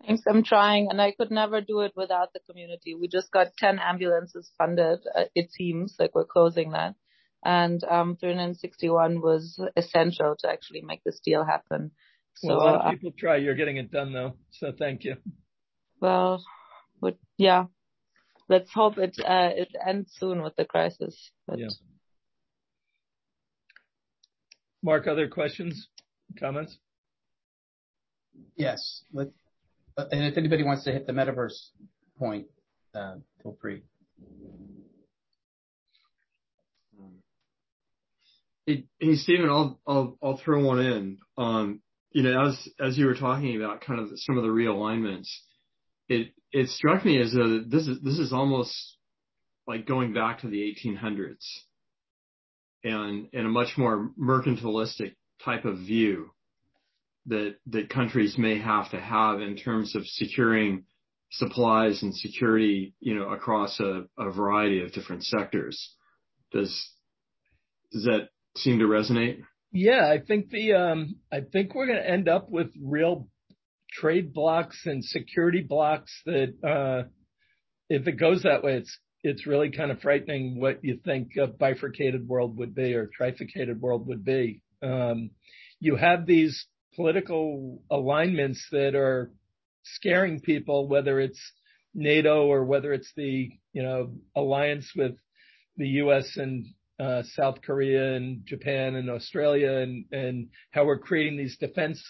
Thanks. 0.06 0.24
I'm 0.28 0.44
trying, 0.44 0.88
and 0.90 1.02
I 1.02 1.12
could 1.12 1.30
never 1.30 1.62
do 1.62 1.82
it 1.82 1.92
without 1.96 2.34
the 2.34 2.40
community. 2.50 2.96
We 2.96 3.08
just 3.08 3.32
got 3.32 3.56
10 3.58 3.80
ambulances 3.80 4.50
funded. 4.58 5.00
Uh, 5.16 5.26
it 5.36 5.52
seems 5.52 5.96
like 6.00 6.16
we're 6.16 6.26
closing 6.26 6.72
that. 6.72 6.96
and 7.44 7.84
um, 7.84 8.18
361 8.20 9.22
was 9.22 9.62
essential 9.78 10.36
to 10.40 10.50
actually 10.50 10.82
make 10.82 11.04
this 11.04 11.20
deal 11.24 11.46
happen. 11.46 11.92
Well, 12.42 12.58
a 12.58 12.60
lot 12.60 12.76
of 12.76 12.86
uh, 12.86 12.92
people 12.92 13.12
try. 13.18 13.38
You're 13.38 13.56
getting 13.56 13.78
it 13.78 13.92
done, 13.92 14.14
though, 14.14 14.36
so 14.52 14.72
thank 14.78 15.04
you. 15.04 15.16
Well, 16.02 16.44
yeah. 17.38 17.66
Let's 18.48 18.72
hope 18.74 18.98
it 18.98 19.16
ends 19.86 20.12
soon 20.18 20.42
with 20.42 20.56
the 20.56 20.66
crisis. 20.66 21.32
Yeah. 21.56 21.68
Mark, 24.82 25.08
other 25.08 25.28
questions, 25.28 25.88
comments? 26.40 26.78
Yes. 28.56 29.04
Uh, 29.18 29.26
and 30.12 30.26
if 30.26 30.38
anybody 30.38 30.64
wants 30.64 30.86
to 30.86 30.92
hit 30.92 31.06
the 31.06 31.14
metaverse 31.14 31.70
point, 32.18 32.48
uh, 32.96 33.16
feel 33.44 33.58
free. 33.62 33.84
Hey, 38.66 38.86
Stephen, 39.16 39.50
I'll 39.50 40.42
throw 40.44 40.64
one 40.64 40.80
in. 40.80 41.18
Um, 41.38 41.82
you 42.12 42.24
know, 42.24 42.54
as 42.80 42.98
you 42.98 43.08
were 43.08 43.16
talking 43.16 43.56
about 43.56 43.82
kind 43.82 44.00
of 44.00 44.10
some 44.16 44.38
of 44.38 44.44
the 44.44 44.50
realignments, 44.50 45.28
it 46.08 46.70
struck 46.70 47.04
me 47.04 47.20
as 47.22 47.34
though 47.34 47.64
this 47.68 47.88
is 47.88 48.32
almost 48.32 48.72
like 49.68 49.86
going 49.86 50.14
back 50.14 50.42
to 50.42 50.48
the 50.48 50.76
1800s 50.86 51.46
and 52.84 53.28
a 53.34 53.44
much 53.44 53.78
more 53.78 54.12
mercantilistic 54.20 55.16
type 55.44 55.66
of 55.66 55.78
view 55.78 56.32
that 57.28 57.56
that 57.68 57.90
countries 57.90 58.38
may 58.38 58.60
have 58.60 58.90
to 58.92 59.00
have 59.00 59.42
in 59.42 59.56
terms 59.56 59.96
of 59.96 60.06
securing 60.06 60.86
supplies 61.32 62.02
and 62.02 62.16
security, 62.16 62.96
you 63.00 63.16
know, 63.16 63.30
across 63.30 63.80
a 63.80 64.06
variety 64.32 64.82
of 64.82 64.92
different 64.94 65.24
sectors. 65.24 65.96
Does 66.52 66.90
that 67.92 68.30
seem 68.58 68.80
to 68.80 68.86
resonate? 68.86 69.42
Yeah. 69.72 70.10
I 70.10 70.20
think 70.26 70.50
the 70.50 70.74
um, 70.74 71.18
I 71.32 71.42
think 71.42 71.76
we're 71.76 71.88
gonna 71.88 72.00
end 72.00 72.28
up 72.28 72.50
with 72.50 72.72
real 72.82 73.28
trade 73.92 74.34
blocks 74.34 74.86
and 74.86 75.04
security 75.04 75.62
blocks 75.62 76.12
that, 76.26 77.10
if 77.90 78.08
it 78.08 78.20
goes 78.20 78.44
that 78.44 78.64
way, 78.64 78.78
it's 78.78 79.00
really 79.46 79.72
kind 79.72 79.92
of 79.92 80.00
frightening 80.00 80.60
what 80.60 80.84
you 80.84 81.00
think 81.04 81.36
a 81.38 81.48
bifurcated 81.48 82.28
world 82.28 82.58
would 82.58 82.74
be 82.74 82.94
or 82.94 83.08
trifurcated 83.08 83.82
world 83.82 84.08
would 84.08 84.24
be. 84.24 84.62
Um, 84.82 85.32
you 85.80 85.96
have 85.96 86.26
these 86.26 86.66
political 86.96 87.82
alignments 87.90 88.66
that 88.72 88.96
are 88.96 89.32
scaring 89.84 90.40
people, 90.40 90.88
whether 90.88 91.20
it's 91.20 91.40
NATO 91.94 92.46
or 92.48 92.64
whether 92.64 92.94
it's 92.94 93.12
the, 93.16 93.50
you 93.74 93.84
know, 93.84 94.14
alliance 94.36 94.92
with 94.96 95.16
the 95.78 95.88
U.S. 95.88 96.38
and 96.38 96.66
uh, 97.00 97.24
South 97.34 97.62
Korea 97.62 98.16
and 98.16 98.46
Japan 98.46 98.96
and 98.96 99.10
Australia 99.10 99.78
and 100.12 100.50
how 100.72 100.86
we're 100.86 101.00
creating 101.00 101.38
these 101.38 101.58
defense 101.58 102.04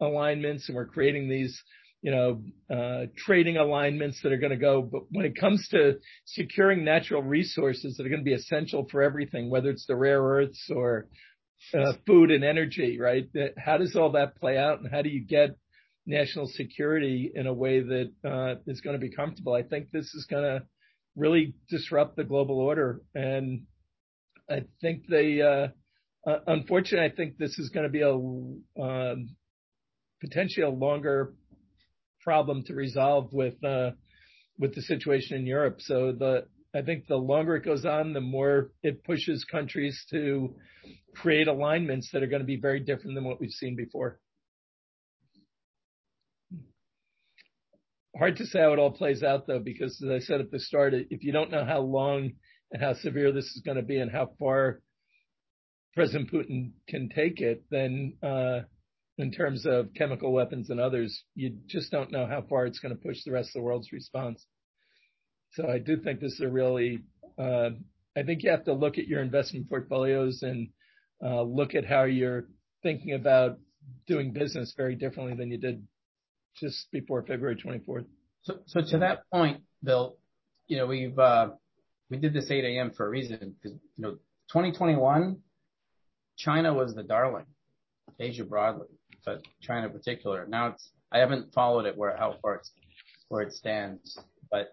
alignments 0.00 0.68
and 0.68 0.76
we're 0.76 0.86
creating 0.86 1.28
these, 1.28 1.62
you 2.04 2.10
know, 2.10 2.42
uh, 2.70 3.06
trading 3.16 3.56
alignments 3.56 4.20
that 4.22 4.30
are 4.30 4.36
gonna 4.36 4.58
go. 4.58 4.82
But 4.82 5.04
when 5.10 5.24
it 5.24 5.40
comes 5.40 5.66
to 5.68 5.94
securing 6.26 6.84
natural 6.84 7.22
resources 7.22 7.96
that 7.96 8.04
are 8.04 8.10
gonna 8.10 8.22
be 8.22 8.34
essential 8.34 8.86
for 8.90 9.02
everything, 9.02 9.48
whether 9.48 9.70
it's 9.70 9.86
the 9.86 9.96
rare 9.96 10.20
earths 10.20 10.68
or 10.70 11.08
uh, 11.72 11.94
food 12.06 12.30
and 12.30 12.44
energy, 12.44 13.00
right? 13.00 13.26
How 13.56 13.78
does 13.78 13.96
all 13.96 14.12
that 14.12 14.36
play 14.36 14.58
out, 14.58 14.80
and 14.80 14.90
how 14.90 15.00
do 15.00 15.08
you 15.08 15.24
get 15.24 15.56
national 16.04 16.46
security 16.46 17.32
in 17.34 17.46
a 17.46 17.54
way 17.54 17.80
that 17.80 18.12
uh, 18.22 18.56
is 18.66 18.82
gonna 18.82 18.98
be 18.98 19.10
comfortable? 19.10 19.54
I 19.54 19.62
think 19.62 19.90
this 19.90 20.14
is 20.14 20.26
gonna 20.28 20.64
really 21.16 21.54
disrupt 21.70 22.16
the 22.16 22.24
global 22.24 22.58
order. 22.58 23.00
And 23.14 23.62
I 24.50 24.64
think 24.82 25.06
they. 25.08 25.40
unfortunately, 26.26 27.10
I 27.10 27.16
think 27.16 27.38
this 27.38 27.58
is 27.58 27.70
gonna 27.70 27.88
be 27.88 28.02
a 28.02 28.12
um, 28.12 29.36
potentially 30.20 30.64
a 30.64 30.70
longer 30.70 31.34
problem 32.24 32.64
to 32.64 32.74
resolve 32.74 33.32
with 33.32 33.62
uh, 33.62 33.90
with 34.58 34.74
the 34.74 34.82
situation 34.82 35.36
in 35.36 35.46
Europe. 35.46 35.80
So 35.80 36.12
the 36.12 36.46
I 36.74 36.82
think 36.82 37.06
the 37.06 37.16
longer 37.16 37.56
it 37.56 37.64
goes 37.64 37.84
on, 37.84 38.12
the 38.12 38.20
more 38.20 38.72
it 38.82 39.04
pushes 39.04 39.44
countries 39.44 40.04
to 40.10 40.56
create 41.14 41.46
alignments 41.46 42.10
that 42.12 42.22
are 42.22 42.26
gonna 42.26 42.44
be 42.44 42.60
very 42.60 42.80
different 42.80 43.14
than 43.14 43.24
what 43.24 43.40
we've 43.40 43.50
seen 43.50 43.76
before. 43.76 44.18
Hard 48.16 48.36
to 48.36 48.46
say 48.46 48.60
how 48.60 48.72
it 48.72 48.78
all 48.78 48.92
plays 48.92 49.22
out, 49.22 49.46
though, 49.46 49.58
because 49.58 50.00
as 50.02 50.10
I 50.10 50.18
said 50.20 50.40
at 50.40 50.50
the 50.50 50.60
start, 50.60 50.94
if 50.94 51.22
you 51.22 51.32
don't 51.32 51.50
know 51.50 51.64
how 51.64 51.80
long 51.80 52.32
and 52.72 52.82
how 52.82 52.94
severe 52.94 53.32
this 53.32 53.44
is 53.44 53.62
gonna 53.64 53.82
be 53.82 53.98
and 53.98 54.10
how 54.10 54.30
far 54.38 54.80
President 55.94 56.32
Putin 56.32 56.72
can 56.88 57.08
take 57.08 57.40
it, 57.40 57.64
then 57.70 58.14
uh, 58.22 58.60
in 59.18 59.30
terms 59.30 59.64
of 59.66 59.94
chemical 59.94 60.32
weapons 60.32 60.70
and 60.70 60.80
others, 60.80 61.22
you 61.34 61.56
just 61.66 61.90
don't 61.90 62.10
know 62.10 62.26
how 62.26 62.42
far 62.42 62.66
it's 62.66 62.78
gonna 62.78 62.96
push 62.96 63.18
the 63.24 63.32
rest 63.32 63.50
of 63.50 63.54
the 63.54 63.62
world's 63.62 63.92
response. 63.92 64.44
So 65.52 65.68
I 65.68 65.78
do 65.78 65.96
think 65.98 66.20
this 66.20 66.32
is 66.34 66.40
a 66.40 66.48
really. 66.48 67.02
Uh, 67.38 67.70
I 68.16 68.22
think 68.22 68.42
you 68.42 68.50
have 68.50 68.64
to 68.64 68.72
look 68.72 68.98
at 68.98 69.08
your 69.08 69.22
investment 69.22 69.68
portfolios 69.68 70.42
and 70.42 70.68
uh, 71.24 71.42
look 71.42 71.74
at 71.74 71.84
how 71.84 72.04
you're 72.04 72.48
thinking 72.82 73.12
about 73.14 73.58
doing 74.06 74.32
business 74.32 74.74
very 74.76 74.94
differently 74.94 75.34
than 75.36 75.50
you 75.50 75.58
did 75.58 75.86
just 76.56 76.90
before 76.92 77.22
February 77.22 77.56
24th. 77.56 78.06
So 78.66 78.80
To 78.80 78.98
that 78.98 79.22
point, 79.32 79.62
Bill, 79.82 80.16
you 80.68 80.76
know, 80.76 80.86
we've—we 80.86 81.22
uh, 81.22 81.48
did 82.20 82.34
this 82.34 82.50
8 82.50 82.64
A.M. 82.64 82.92
for 82.96 83.06
a 83.06 83.08
reason, 83.08 83.56
'cause, 83.62 83.72
you 83.72 84.02
know, 84.02 84.12
2021, 84.52 85.40
China 86.36 86.74
was 86.74 86.94
the 86.94 87.02
darling, 87.02 87.46
Asia 88.20 88.44
broadly, 88.44 88.88
but 89.24 89.42
China 89.60 89.86
in 89.86 89.92
particular. 89.92 90.46
Now 90.48 90.68
it's 90.68 90.90
I 91.12 91.18
haven't 91.18 91.52
followed 91.52 91.86
it, 91.86 91.96
where 91.96 92.16
how 92.16 92.36
far 92.42 92.56
it's 92.56 92.70
where 93.28 93.42
it 93.42 93.52
stands. 93.52 94.18
But 94.50 94.68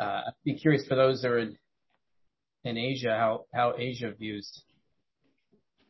uh, 0.00 0.22
I'd 0.28 0.32
be 0.44 0.54
curious 0.54 0.86
for 0.86 0.94
those 0.94 1.22
that 1.22 1.30
are 1.30 1.38
in 1.38 2.76
Asia, 2.76 3.10
how 3.10 3.44
how 3.54 3.74
Asia 3.76 4.12
views 4.12 4.62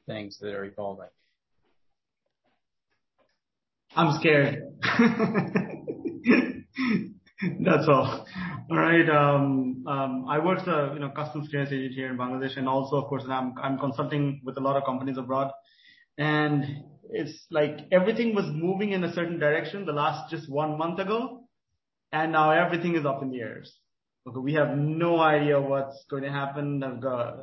things 0.07 0.39
that 0.41 0.55
are 0.55 0.65
evolving. 0.65 1.09
I'm 3.95 4.19
scared. 4.19 4.63
That's 7.61 7.89
all. 7.89 8.27
All 8.71 8.77
right. 8.77 9.09
Um, 9.09 9.85
um, 9.87 10.27
I 10.29 10.45
work 10.45 10.61
as, 10.61 10.69
uh, 10.69 10.93
you 10.95 11.01
know, 11.01 11.11
customs 11.11 11.49
clearance 11.49 11.73
agent 11.73 11.95
here 11.95 12.11
in 12.11 12.19
Bangladesh, 12.19 12.57
and 12.57 12.69
also, 12.69 12.97
of 12.97 13.05
course, 13.05 13.25
I'm 13.29 13.55
I'm 13.63 13.79
consulting 13.79 14.41
with 14.45 14.57
a 14.57 14.61
lot 14.61 14.77
of 14.77 14.85
companies 14.85 15.19
abroad. 15.19 15.53
It's 17.11 17.47
like 17.51 17.79
everything 17.91 18.35
was 18.35 18.47
moving 18.53 18.93
in 18.93 19.03
a 19.05 19.13
certain 19.13 19.39
direction 19.39 19.87
the 19.87 19.93
last 19.93 20.31
just 20.31 20.51
one 20.51 20.77
month 20.79 20.99
ago, 20.99 21.45
and 22.13 22.33
now 22.33 22.51
everything 22.51 22.97
is 22.97 23.07
up 23.07 23.23
in 23.23 23.31
the 23.31 23.41
air. 23.41 23.63
Okay, 24.27 24.41
we 24.41 24.55
have 24.55 24.77
no 24.77 25.21
idea 25.21 25.61
what's 25.61 26.05
going 26.11 26.23
to 26.23 26.31
happen. 26.31 26.83
Uh, 26.83 27.37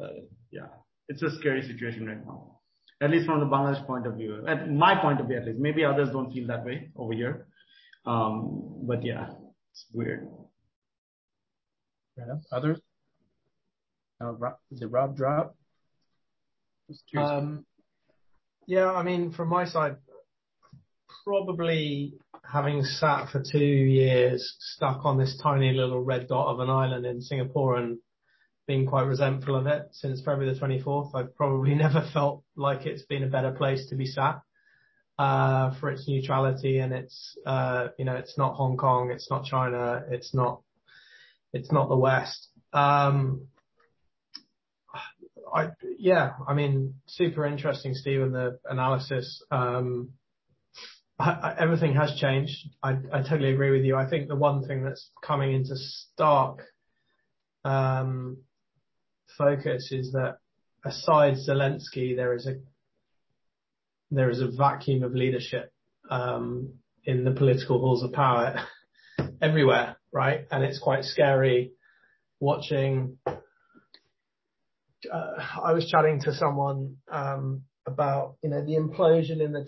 yeah, 0.51 0.67
it's 1.07 1.23
a 1.23 1.31
scary 1.39 1.61
situation 1.61 2.05
right 2.05 2.23
now, 2.25 2.59
at 3.01 3.09
least 3.09 3.25
from 3.25 3.39
the 3.39 3.45
Bangladesh 3.45 3.85
point 3.87 4.05
of 4.05 4.15
view. 4.15 4.45
At 4.47 4.71
my 4.71 4.95
point 5.01 5.19
of 5.19 5.27
view, 5.27 5.37
at 5.37 5.45
least. 5.45 5.59
Maybe 5.59 5.83
others 5.83 6.09
don't 6.11 6.31
feel 6.31 6.47
that 6.47 6.65
way 6.65 6.91
over 6.95 7.13
here. 7.13 7.47
Um 8.05 8.85
but 8.87 9.03
yeah, 9.03 9.29
it's 9.71 9.85
weird. 9.91 10.27
Fair 12.15 12.25
enough. 12.25 12.43
Others? 12.51 12.79
Uh, 14.21 14.33
did 14.71 14.91
Rob 14.91 15.17
drop? 15.17 15.55
Just 16.89 17.03
curious. 17.09 17.31
Um, 17.31 17.65
Yeah, 18.67 18.91
I 18.91 19.03
mean, 19.03 19.31
from 19.31 19.49
my 19.49 19.65
side, 19.65 19.97
probably 21.23 22.13
having 22.43 22.83
sat 22.83 23.29
for 23.29 23.43
two 23.43 23.59
years 23.59 24.55
stuck 24.59 25.05
on 25.05 25.17
this 25.17 25.39
tiny 25.41 25.71
little 25.71 26.03
red 26.03 26.27
dot 26.27 26.47
of 26.47 26.59
an 26.59 26.69
island 26.69 27.05
in 27.05 27.21
Singapore 27.21 27.77
and 27.77 27.97
being 28.67 28.85
quite 28.85 29.03
resentful 29.03 29.55
of 29.55 29.67
it 29.67 29.87
since 29.91 30.21
February 30.21 30.53
the 30.53 30.59
24th. 30.59 31.15
I've 31.15 31.35
probably 31.35 31.75
never 31.85 32.07
felt 32.13 32.43
like 32.55 32.85
it's 32.85 33.03
been 33.03 33.23
a 33.23 33.27
better 33.27 33.51
place 33.51 33.87
to 33.89 33.95
be 33.95 34.05
sat 34.05 34.41
uh, 35.17 35.71
for 35.79 35.89
its 35.91 36.07
neutrality 36.07 36.79
and 36.79 36.93
it's 36.93 37.37
uh, 37.45 37.87
you 37.97 38.05
know 38.05 38.15
it's 38.15 38.37
not 38.37 38.55
Hong 38.55 38.77
Kong, 38.77 39.11
it's 39.11 39.29
not 39.29 39.45
China, 39.45 40.03
it's 40.09 40.33
not 40.33 40.61
it's 41.53 41.71
not 41.71 41.89
the 41.89 41.97
West. 41.97 42.49
Um, 42.73 43.47
yeah, 45.97 46.33
I 46.47 46.53
mean 46.53 46.95
super 47.07 47.45
interesting, 47.45 47.93
Stephen, 47.93 48.31
the 48.31 48.59
analysis. 48.65 49.43
Um, 49.51 50.09
everything 51.19 51.95
has 51.95 52.15
changed. 52.19 52.69
I, 52.83 52.97
totally 53.27 53.53
agree 53.53 53.71
with 53.71 53.83
you. 53.83 53.95
I 53.95 54.09
think 54.09 54.27
the 54.27 54.35
one 54.35 54.67
thing 54.67 54.83
that's 54.83 55.09
coming 55.23 55.53
into 55.53 55.75
stark 55.75 56.61
um, 57.63 58.37
focus 59.37 59.89
is 59.91 60.11
that 60.11 60.39
aside 60.83 61.35
Zelensky, 61.47 62.15
there 62.15 62.33
is 62.35 62.47
a 64.41 64.47
vacuum 64.47 65.03
of 65.03 65.13
leadership 65.13 65.71
um, 66.09 66.73
in 67.05 67.23
the 67.23 67.31
political 67.31 67.79
halls 67.79 68.03
of 68.03 68.11
power 68.11 68.59
everywhere, 69.41 69.97
right? 70.11 70.45
And 70.51 70.63
it's 70.63 70.79
quite 70.79 71.05
scary 71.05 71.71
watching. 72.39 73.17
Uh, 75.11 75.59
I 75.63 75.73
was 75.73 75.87
chatting 75.87 76.21
to 76.21 76.33
someone 76.33 76.97
um, 77.11 77.63
about 77.85 78.35
you 78.43 78.49
know 78.49 78.63
the 78.63 78.75
implosion 78.75 79.41
in 79.41 79.51
the 79.51 79.65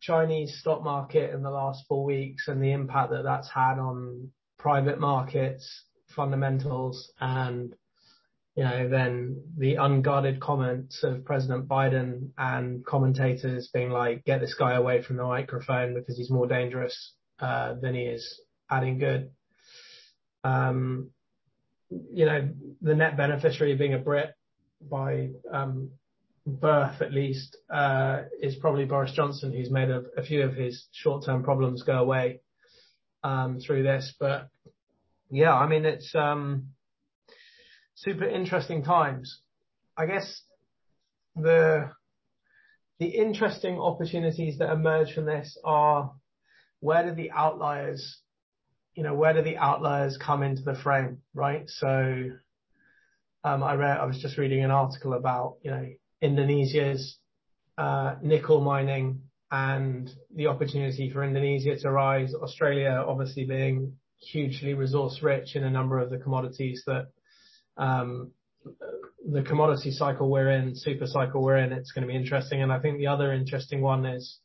Chinese 0.00 0.58
stock 0.60 0.82
market 0.82 1.34
in 1.34 1.42
the 1.42 1.50
last 1.50 1.84
four 1.88 2.04
weeks 2.04 2.48
and 2.48 2.62
the 2.62 2.72
impact 2.72 3.10
that 3.10 3.22
that's 3.24 3.50
had 3.50 3.78
on 3.78 4.30
private 4.58 4.98
markets 4.98 5.84
fundamentals 6.14 7.12
and 7.20 7.74
you 8.56 8.64
know, 8.64 8.88
then 8.88 9.42
the 9.56 9.76
unguarded 9.76 10.40
comments 10.40 11.02
of 11.02 11.24
President 11.24 11.68
Biden 11.68 12.30
and 12.36 12.84
commentators 12.84 13.70
being 13.72 13.90
like, 13.90 14.24
get 14.24 14.40
this 14.40 14.54
guy 14.54 14.74
away 14.74 15.02
from 15.02 15.16
the 15.16 15.24
microphone 15.24 15.94
because 15.94 16.16
he's 16.16 16.30
more 16.30 16.46
dangerous 16.46 17.14
uh, 17.38 17.74
than 17.80 17.94
he 17.94 18.02
is 18.02 18.40
adding 18.70 18.98
good. 18.98 19.30
Um, 20.42 21.10
you 21.88 22.26
know, 22.26 22.50
the 22.82 22.94
net 22.94 23.16
beneficiary 23.16 23.76
being 23.76 23.94
a 23.94 23.98
Brit 23.98 24.34
by 24.80 25.30
um, 25.52 25.90
birth 26.46 27.02
at 27.02 27.12
least 27.12 27.56
uh, 27.72 28.22
is 28.40 28.56
probably 28.56 28.84
Boris 28.84 29.12
Johnson, 29.12 29.52
who's 29.52 29.70
made 29.70 29.90
a, 29.90 30.22
few 30.22 30.42
of 30.42 30.54
his 30.54 30.86
short-term 30.92 31.42
problems 31.42 31.82
go 31.82 31.98
away 31.98 32.40
um, 33.22 33.60
through 33.60 33.82
this. 33.82 34.14
But 34.18 34.48
yeah, 35.30 35.54
I 35.54 35.66
mean, 35.66 35.84
it's 35.84 36.14
um, 36.14 36.68
super 37.94 38.26
interesting 38.26 38.82
times. 38.82 39.40
I 39.96 40.06
guess 40.06 40.42
the 41.36 41.90
the 42.98 43.06
interesting 43.06 43.78
opportunities 43.78 44.58
that 44.58 44.70
emerge 44.70 45.14
from 45.14 45.24
this 45.24 45.56
are 45.64 46.12
where 46.80 47.08
do 47.08 47.14
the 47.14 47.30
outliers, 47.30 48.18
you 48.94 49.02
know, 49.02 49.14
where 49.14 49.32
do 49.32 49.42
the 49.42 49.56
outliers 49.56 50.18
come 50.18 50.42
into 50.42 50.62
the 50.62 50.74
frame, 50.74 51.18
right? 51.34 51.68
Um, 53.42 53.62
I 53.62 53.74
read, 53.74 53.98
I 53.98 54.04
was 54.04 54.20
just 54.20 54.36
reading 54.36 54.64
an 54.64 54.70
article 54.70 55.14
about, 55.14 55.56
you 55.62 55.70
know, 55.70 55.86
Indonesia's 56.20 57.16
uh, 57.78 58.16
nickel 58.22 58.60
mining 58.60 59.22
and 59.50 60.10
the 60.34 60.46
opportunity 60.48 61.10
for 61.10 61.24
Indonesia 61.24 61.76
to 61.78 61.90
rise. 61.90 62.34
Australia 62.34 63.02
obviously 63.06 63.44
being 63.44 63.94
hugely 64.20 64.74
resource 64.74 65.20
rich 65.22 65.56
in 65.56 65.64
a 65.64 65.70
number 65.70 65.98
of 65.98 66.10
the 66.10 66.18
commodities 66.18 66.82
that 66.86 67.06
um, 67.76 68.30
the 69.26 69.42
commodity 69.42 69.90
cycle 69.90 70.30
we're 70.30 70.50
in, 70.50 70.74
super 70.74 71.06
cycle 71.06 71.42
we're 71.42 71.56
in, 71.56 71.72
it's 71.72 71.92
gonna 71.92 72.06
be 72.06 72.14
interesting. 72.14 72.62
And 72.62 72.72
I 72.72 72.78
think 72.78 72.98
the 72.98 73.06
other 73.06 73.32
interesting 73.32 73.80
one 73.80 74.04
is 74.04 74.38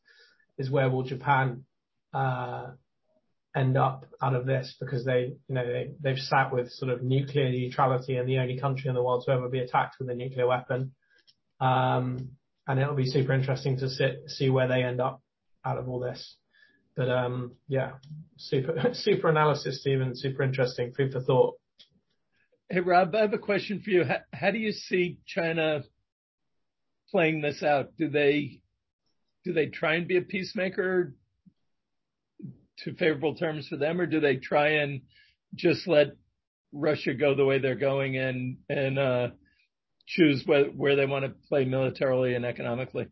is 0.57 0.71
where 0.71 0.89
will 0.89 1.03
Japan 1.03 1.65
uh, 2.13 2.71
end 3.55 3.77
up 3.77 4.05
out 4.21 4.35
of 4.35 4.45
this? 4.45 4.75
Because 4.79 5.05
they, 5.05 5.33
you 5.47 5.55
know, 5.55 5.85
they've 6.01 6.17
sat 6.17 6.51
with 6.53 6.71
sort 6.71 6.91
of 6.91 7.03
nuclear 7.03 7.49
neutrality 7.49 8.17
and 8.17 8.27
the 8.27 8.39
only 8.39 8.59
country 8.59 8.89
in 8.89 8.95
the 8.95 9.03
world 9.03 9.23
to 9.25 9.31
ever 9.31 9.49
be 9.49 9.59
attacked 9.59 9.95
with 9.99 10.09
a 10.09 10.15
nuclear 10.15 10.47
weapon. 10.47 10.93
Um, 11.59 12.31
and 12.67 12.79
it'll 12.79 12.95
be 12.95 13.05
super 13.05 13.33
interesting 13.33 13.77
to 13.77 13.89
sit, 13.89 14.23
see 14.27 14.49
where 14.49 14.67
they 14.67 14.83
end 14.83 14.99
up 14.99 15.21
out 15.63 15.77
of 15.77 15.87
all 15.87 15.99
this. 15.99 16.37
But 16.95 17.09
Yeah, 17.67 17.93
super 18.37 18.89
super 18.93 19.29
analysis, 19.29 19.81
Stephen. 19.81 20.15
Super 20.15 20.43
interesting. 20.43 20.93
Food 20.93 21.11
for 21.11 21.21
thought. 21.21 21.55
Hey, 22.69 22.79
Rob, 22.79 23.13
I 23.13 23.21
have 23.21 23.33
a 23.33 23.37
question 23.37 23.81
for 23.81 23.89
you. 23.89 24.05
How 24.33 24.51
do 24.51 24.57
you 24.57 24.71
see 24.71 25.19
China 25.27 25.83
playing 27.11 27.41
this 27.41 27.61
out? 27.61 27.95
Do 27.97 28.09
they 28.09 28.61
do 29.43 29.53
they 29.53 29.67
try 29.67 29.95
and 29.95 30.07
be 30.07 30.17
a 30.17 30.21
peacemaker 30.21 31.13
to 32.83 32.93
favorable 32.95 33.35
terms 33.35 33.67
for 33.67 33.77
them, 33.77 33.99
or 34.01 34.05
do 34.05 34.19
they 34.19 34.37
try 34.37 34.81
and 34.81 35.01
just 35.53 35.87
let 35.87 36.07
Russia 36.71 37.13
go 37.13 37.35
the 37.35 37.45
way 37.45 37.59
they're 37.59 37.75
going 37.75 38.17
and 38.17 38.57
and 38.69 38.99
uh, 38.99 39.27
choose 40.07 40.43
where 40.45 40.95
they 40.95 41.05
wanna 41.05 41.29
play 41.49 41.65
militarily 41.65 42.35
and 42.35 42.45
economically? 42.45 43.07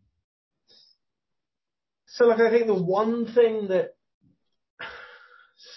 So, 2.06 2.26
like, 2.26 2.40
I 2.40 2.50
think 2.50 2.66
the 2.66 2.74
one 2.74 3.26
thing 3.34 3.68
that 3.68 3.96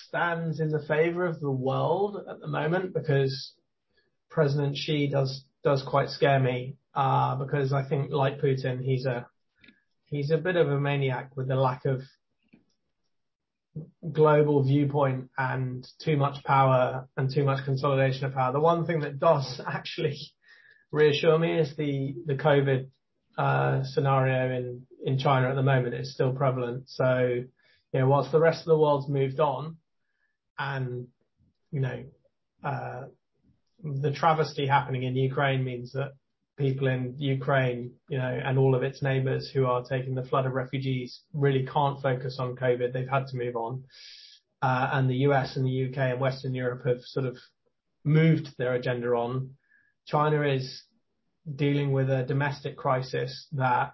stands 0.07 0.59
in 0.59 0.69
the 0.69 0.83
favor 0.87 1.25
of 1.25 1.39
the 1.39 1.51
world 1.51 2.17
at 2.29 2.39
the 2.39 2.47
moment, 2.47 2.93
because 2.93 3.53
President 4.29 4.77
Xi 4.77 5.09
does 5.09 5.43
does 5.63 5.83
quite 5.83 6.09
scare 6.09 6.39
me 6.39 6.77
uh, 6.93 7.35
because 7.35 7.73
I 7.73 7.83
think, 7.87 8.11
like 8.11 8.39
Putin, 8.39 8.83
he's 8.83 9.05
a 9.05 9.27
he's 10.05 10.31
a 10.31 10.37
bit 10.37 10.55
of 10.55 10.69
a 10.69 10.79
maniac 10.79 11.35
with 11.35 11.47
the 11.47 11.55
lack 11.55 11.85
of 11.85 12.01
global 14.11 14.63
viewpoint 14.63 15.29
and 15.37 15.87
too 16.03 16.17
much 16.17 16.43
power 16.43 17.07
and 17.17 17.33
too 17.33 17.43
much 17.43 17.65
consolidation 17.65 18.25
of 18.25 18.33
power. 18.33 18.53
The 18.53 18.59
one 18.59 18.85
thing 18.85 19.01
that 19.01 19.19
does 19.19 19.61
actually 19.67 20.19
reassure 20.91 21.37
me 21.37 21.59
is 21.59 21.75
the 21.75 22.15
the 22.25 22.35
COVID 22.35 22.87
uh, 23.37 23.83
scenario 23.83 24.55
in 24.57 24.87
in 25.05 25.19
China 25.19 25.49
at 25.49 25.55
the 25.55 25.63
moment 25.63 25.95
is 25.95 26.13
still 26.13 26.33
prevalent. 26.33 26.83
So, 26.87 27.43
you 27.93 27.99
know, 27.99 28.07
whilst 28.07 28.31
the 28.31 28.39
rest 28.39 28.61
of 28.61 28.65
the 28.65 28.77
world's 28.77 29.07
moved 29.07 29.39
on 29.39 29.77
and, 30.57 31.07
you 31.71 31.79
know, 31.79 32.03
uh, 32.63 33.03
the 33.83 34.11
travesty 34.11 34.67
happening 34.67 35.03
in 35.03 35.15
Ukraine 35.15 35.63
means 35.63 35.93
that 35.93 36.13
people 36.57 36.87
in 36.87 37.15
Ukraine, 37.17 37.91
you 38.09 38.17
know, 38.17 38.41
and 38.43 38.57
all 38.57 38.75
of 38.75 38.83
its 38.83 39.01
neighbors 39.01 39.49
who 39.53 39.65
are 39.65 39.83
taking 39.83 40.15
the 40.15 40.23
flood 40.23 40.45
of 40.45 40.53
refugees 40.53 41.21
really 41.33 41.65
can't 41.65 42.01
focus 42.01 42.37
on 42.39 42.55
COVID. 42.55 42.93
They've 42.93 43.07
had 43.07 43.27
to 43.27 43.37
move 43.37 43.55
on. 43.55 43.83
Uh, 44.61 44.89
and 44.93 45.09
the 45.09 45.17
US 45.27 45.55
and 45.55 45.65
the 45.65 45.85
UK 45.85 45.97
and 45.97 46.19
Western 46.19 46.55
Europe 46.55 46.81
have 46.85 47.01
sort 47.01 47.27
of 47.27 47.37
moved 48.03 48.49
their 48.57 48.73
agenda 48.73 49.09
on. 49.09 49.51
China 50.07 50.41
is 50.41 50.83
dealing 51.55 51.91
with 51.91 52.09
a 52.09 52.23
domestic 52.23 52.75
crisis 52.75 53.47
that 53.51 53.91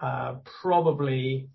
uh, 0.00 0.34
probably 0.60 1.48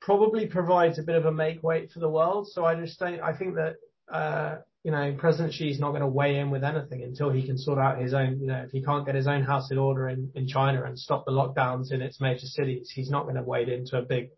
probably 0.00 0.46
provides 0.46 0.98
a 0.98 1.02
bit 1.02 1.16
of 1.16 1.26
a 1.26 1.32
make 1.32 1.62
weight 1.62 1.90
for 1.90 2.00
the 2.00 2.08
world. 2.08 2.48
So 2.48 2.64
I 2.64 2.74
just 2.74 2.98
don't. 2.98 3.20
I 3.20 3.36
think 3.36 3.56
that 3.56 3.74
uh, 4.10 4.56
you 4.82 4.90
know, 4.90 5.14
President 5.18 5.52
Xi 5.52 5.70
is 5.70 5.78
not 5.78 5.90
going 5.90 6.00
to 6.00 6.06
weigh 6.06 6.38
in 6.38 6.50
with 6.50 6.64
anything 6.64 7.02
until 7.02 7.30
he 7.30 7.46
can 7.46 7.58
sort 7.58 7.78
out 7.78 8.00
his 8.00 8.14
own, 8.14 8.40
you 8.40 8.46
know, 8.46 8.62
if 8.64 8.70
he 8.70 8.82
can't 8.82 9.04
get 9.04 9.14
his 9.14 9.26
own 9.26 9.42
house 9.42 9.70
in 9.70 9.78
order 9.78 10.08
in, 10.08 10.30
in 10.34 10.46
China 10.48 10.84
and 10.84 10.98
stop 10.98 11.26
the 11.26 11.32
lockdowns 11.32 11.92
in 11.92 12.00
its 12.00 12.20
major 12.20 12.46
cities, 12.46 12.90
he's 12.94 13.10
not 13.10 13.24
going 13.24 13.34
to 13.34 13.42
wade 13.42 13.68
into 13.68 13.98
a 13.98 14.02
big 14.02 14.30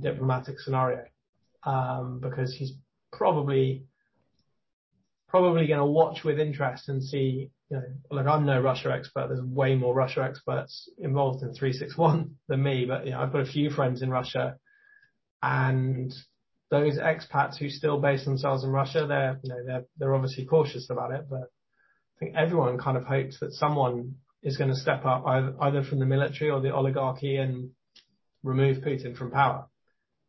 diplomatic 0.00 0.58
scenario. 0.58 1.04
Um, 1.62 2.18
because 2.20 2.54
he's 2.54 2.72
probably, 3.12 3.84
probably 5.28 5.68
going 5.68 5.78
to 5.78 5.86
watch 5.86 6.24
with 6.24 6.40
interest 6.40 6.88
and 6.88 7.02
see, 7.02 7.50
you 7.70 7.76
know, 7.76 7.82
like 8.10 8.26
I'm 8.26 8.46
no 8.46 8.60
Russia 8.60 8.92
expert. 8.92 9.28
There's 9.28 9.42
way 9.42 9.76
more 9.76 9.94
Russia 9.94 10.24
experts 10.24 10.90
involved 10.98 11.42
in 11.42 11.54
361 11.54 12.34
than 12.48 12.62
me, 12.62 12.84
but 12.84 13.04
you 13.04 13.12
know, 13.12 13.20
I've 13.20 13.32
got 13.32 13.42
a 13.42 13.52
few 13.52 13.70
friends 13.70 14.02
in 14.02 14.10
Russia 14.10 14.56
and 15.40 16.12
those 16.70 16.98
expats 16.98 17.56
who 17.56 17.68
still 17.70 17.98
base 17.98 18.24
themselves 18.24 18.64
in 18.64 18.70
Russia, 18.70 19.06
they're, 19.06 19.38
you 19.42 19.50
know, 19.50 19.64
they're, 19.64 19.84
they're 19.98 20.14
obviously 20.14 20.44
cautious 20.44 20.88
about 20.90 21.12
it, 21.12 21.26
but 21.28 21.50
I 22.16 22.18
think 22.18 22.36
everyone 22.36 22.78
kind 22.78 22.96
of 22.96 23.04
hopes 23.04 23.38
that 23.40 23.52
someone 23.52 24.16
is 24.42 24.56
going 24.56 24.70
to 24.70 24.76
step 24.76 25.04
up 25.04 25.24
either, 25.26 25.54
either 25.60 25.82
from 25.82 25.98
the 25.98 26.06
military 26.06 26.50
or 26.50 26.60
the 26.60 26.74
oligarchy 26.74 27.36
and 27.36 27.70
remove 28.42 28.78
Putin 28.78 29.16
from 29.16 29.30
power. 29.30 29.66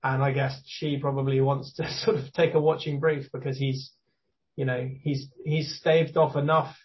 And 0.04 0.23
I 0.23 0.32
guess 0.32 0.62
Xi 0.65 0.97
probably 0.99 1.41
wants 1.41 1.73
to 1.75 1.91
sort 2.06 2.17
of 2.17 2.32
take 2.34 2.54
a 2.54 2.62
watching 2.62 2.99
brief 2.99 3.30
because 3.34 3.58
he's, 3.58 3.91
you 4.56 4.65
know, 4.65 4.89
he's, 5.02 5.28
he's 5.43 5.78
staved 5.78 6.15
off 6.15 6.36
enough 6.36 6.75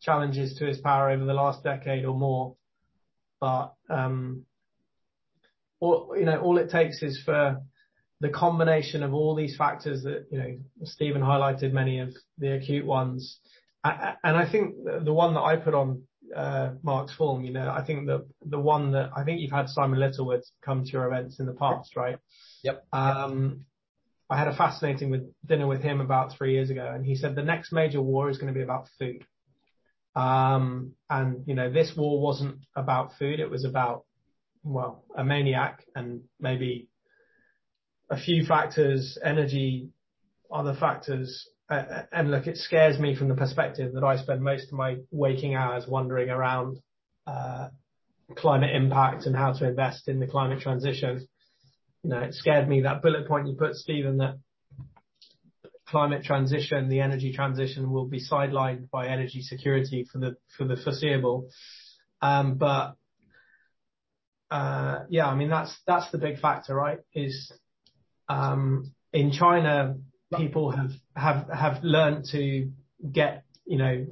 challenges 0.00 0.56
to 0.58 0.66
his 0.66 0.78
power 0.78 1.10
over 1.10 1.24
the 1.24 1.32
last 1.32 1.62
decade 1.62 2.04
or 2.04 2.18
more. 2.18 2.56
But, 3.40 3.74
um, 3.88 4.44
or, 5.80 6.16
you 6.16 6.24
know, 6.24 6.40
all 6.40 6.58
it 6.58 6.70
takes 6.70 7.02
is 7.02 7.20
for 7.24 7.60
the 8.20 8.30
combination 8.30 9.02
of 9.02 9.12
all 9.12 9.34
these 9.34 9.56
factors 9.56 10.02
that, 10.04 10.26
you 10.30 10.38
know, 10.38 10.58
Stephen 10.84 11.22
highlighted 11.22 11.72
many 11.72 11.98
of 12.00 12.14
the 12.38 12.54
acute 12.56 12.86
ones. 12.86 13.38
And 13.84 14.36
I 14.36 14.50
think 14.50 14.74
the 15.04 15.12
one 15.12 15.34
that 15.34 15.42
I 15.42 15.56
put 15.56 15.74
on 15.74 16.02
Mark's 16.82 17.14
form, 17.14 17.44
you 17.44 17.52
know, 17.52 17.70
I 17.70 17.84
think 17.84 18.06
the 18.06 18.58
one 18.58 18.92
that 18.92 19.10
I 19.16 19.22
think 19.22 19.40
you've 19.40 19.52
had 19.52 19.68
Simon 19.68 20.00
Littlewood 20.00 20.42
come 20.64 20.84
to 20.84 20.90
your 20.90 21.06
events 21.06 21.40
in 21.40 21.46
the 21.46 21.52
past, 21.52 21.94
right? 21.94 22.18
Yep. 22.64 22.86
I 22.92 24.36
had 24.36 24.48
a 24.48 24.56
fascinating 24.56 25.32
dinner 25.44 25.68
with 25.68 25.82
him 25.82 26.00
about 26.00 26.32
three 26.32 26.54
years 26.54 26.70
ago, 26.70 26.90
and 26.92 27.06
he 27.06 27.14
said 27.14 27.36
the 27.36 27.44
next 27.44 27.70
major 27.70 28.02
war 28.02 28.28
is 28.28 28.38
gonna 28.38 28.52
be 28.52 28.62
about 28.62 28.88
food. 28.98 29.24
Um 30.16 30.94
and 31.08 31.44
you 31.46 31.54
know, 31.54 31.70
this 31.70 31.94
war 31.96 32.20
wasn't 32.20 32.58
about 32.74 33.12
food, 33.18 33.38
it 33.38 33.50
was 33.50 33.64
about, 33.64 34.04
well, 34.64 35.04
a 35.14 35.22
maniac 35.22 35.84
and 35.94 36.22
maybe 36.40 36.88
a 38.10 38.18
few 38.18 38.44
factors, 38.44 39.18
energy, 39.22 39.90
other 40.50 40.74
factors. 40.78 41.48
And 41.68 42.30
look, 42.30 42.46
it 42.46 42.56
scares 42.56 42.98
me 42.98 43.16
from 43.16 43.28
the 43.28 43.34
perspective 43.34 43.92
that 43.94 44.04
I 44.04 44.16
spend 44.16 44.42
most 44.42 44.68
of 44.68 44.78
my 44.78 44.96
waking 45.10 45.54
hours 45.54 45.84
wandering 45.88 46.30
around 46.30 46.78
uh, 47.26 47.68
climate 48.36 48.74
impact 48.74 49.26
and 49.26 49.34
how 49.34 49.52
to 49.52 49.68
invest 49.68 50.08
in 50.08 50.20
the 50.20 50.26
climate 50.26 50.60
transition. 50.60 51.26
You 52.02 52.10
know, 52.10 52.20
it 52.20 52.34
scared 52.34 52.68
me, 52.68 52.82
that 52.82 53.02
bullet 53.02 53.26
point 53.26 53.48
you 53.48 53.54
put, 53.54 53.74
Stephen, 53.74 54.18
that 54.18 54.38
climate 55.88 56.24
transition, 56.24 56.88
the 56.88 57.00
energy 57.00 57.32
transition 57.32 57.90
will 57.90 58.06
be 58.06 58.20
sidelined 58.20 58.90
by 58.90 59.08
energy 59.08 59.40
security 59.40 60.06
for 60.10 60.18
the 60.18 60.36
for 60.56 60.64
the 60.64 60.76
foreseeable. 60.76 61.48
Um, 62.20 62.54
but 62.54 62.94
uh, 64.50 65.00
yeah, 65.08 65.26
I 65.26 65.34
mean, 65.34 65.50
that's 65.50 65.76
that's 65.86 66.10
the 66.10 66.18
big 66.18 66.38
factor, 66.40 66.74
right? 66.74 66.98
Um, 68.28 68.92
in 69.12 69.32
China, 69.32 69.96
people 70.36 70.70
have 70.70 70.90
have, 71.14 71.48
have 71.48 71.82
learned 71.82 72.26
to 72.32 72.70
get, 73.12 73.44
you 73.64 73.78
know, 73.78 74.06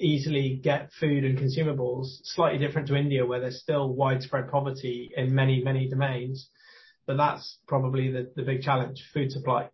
easily 0.00 0.60
get 0.62 0.90
food 0.98 1.24
and 1.24 1.38
consumables, 1.38 2.06
slightly 2.24 2.58
different 2.58 2.88
to 2.88 2.96
India, 2.96 3.26
where 3.26 3.40
there's 3.40 3.60
still 3.60 3.92
widespread 3.92 4.50
poverty 4.50 5.10
in 5.16 5.34
many 5.34 5.62
many 5.62 5.88
domains. 5.88 6.48
But 7.06 7.16
that's 7.16 7.58
probably 7.66 8.10
the 8.10 8.42
big 8.42 8.62
challenge, 8.62 9.02
food 9.14 9.32
supply. 9.32 9.70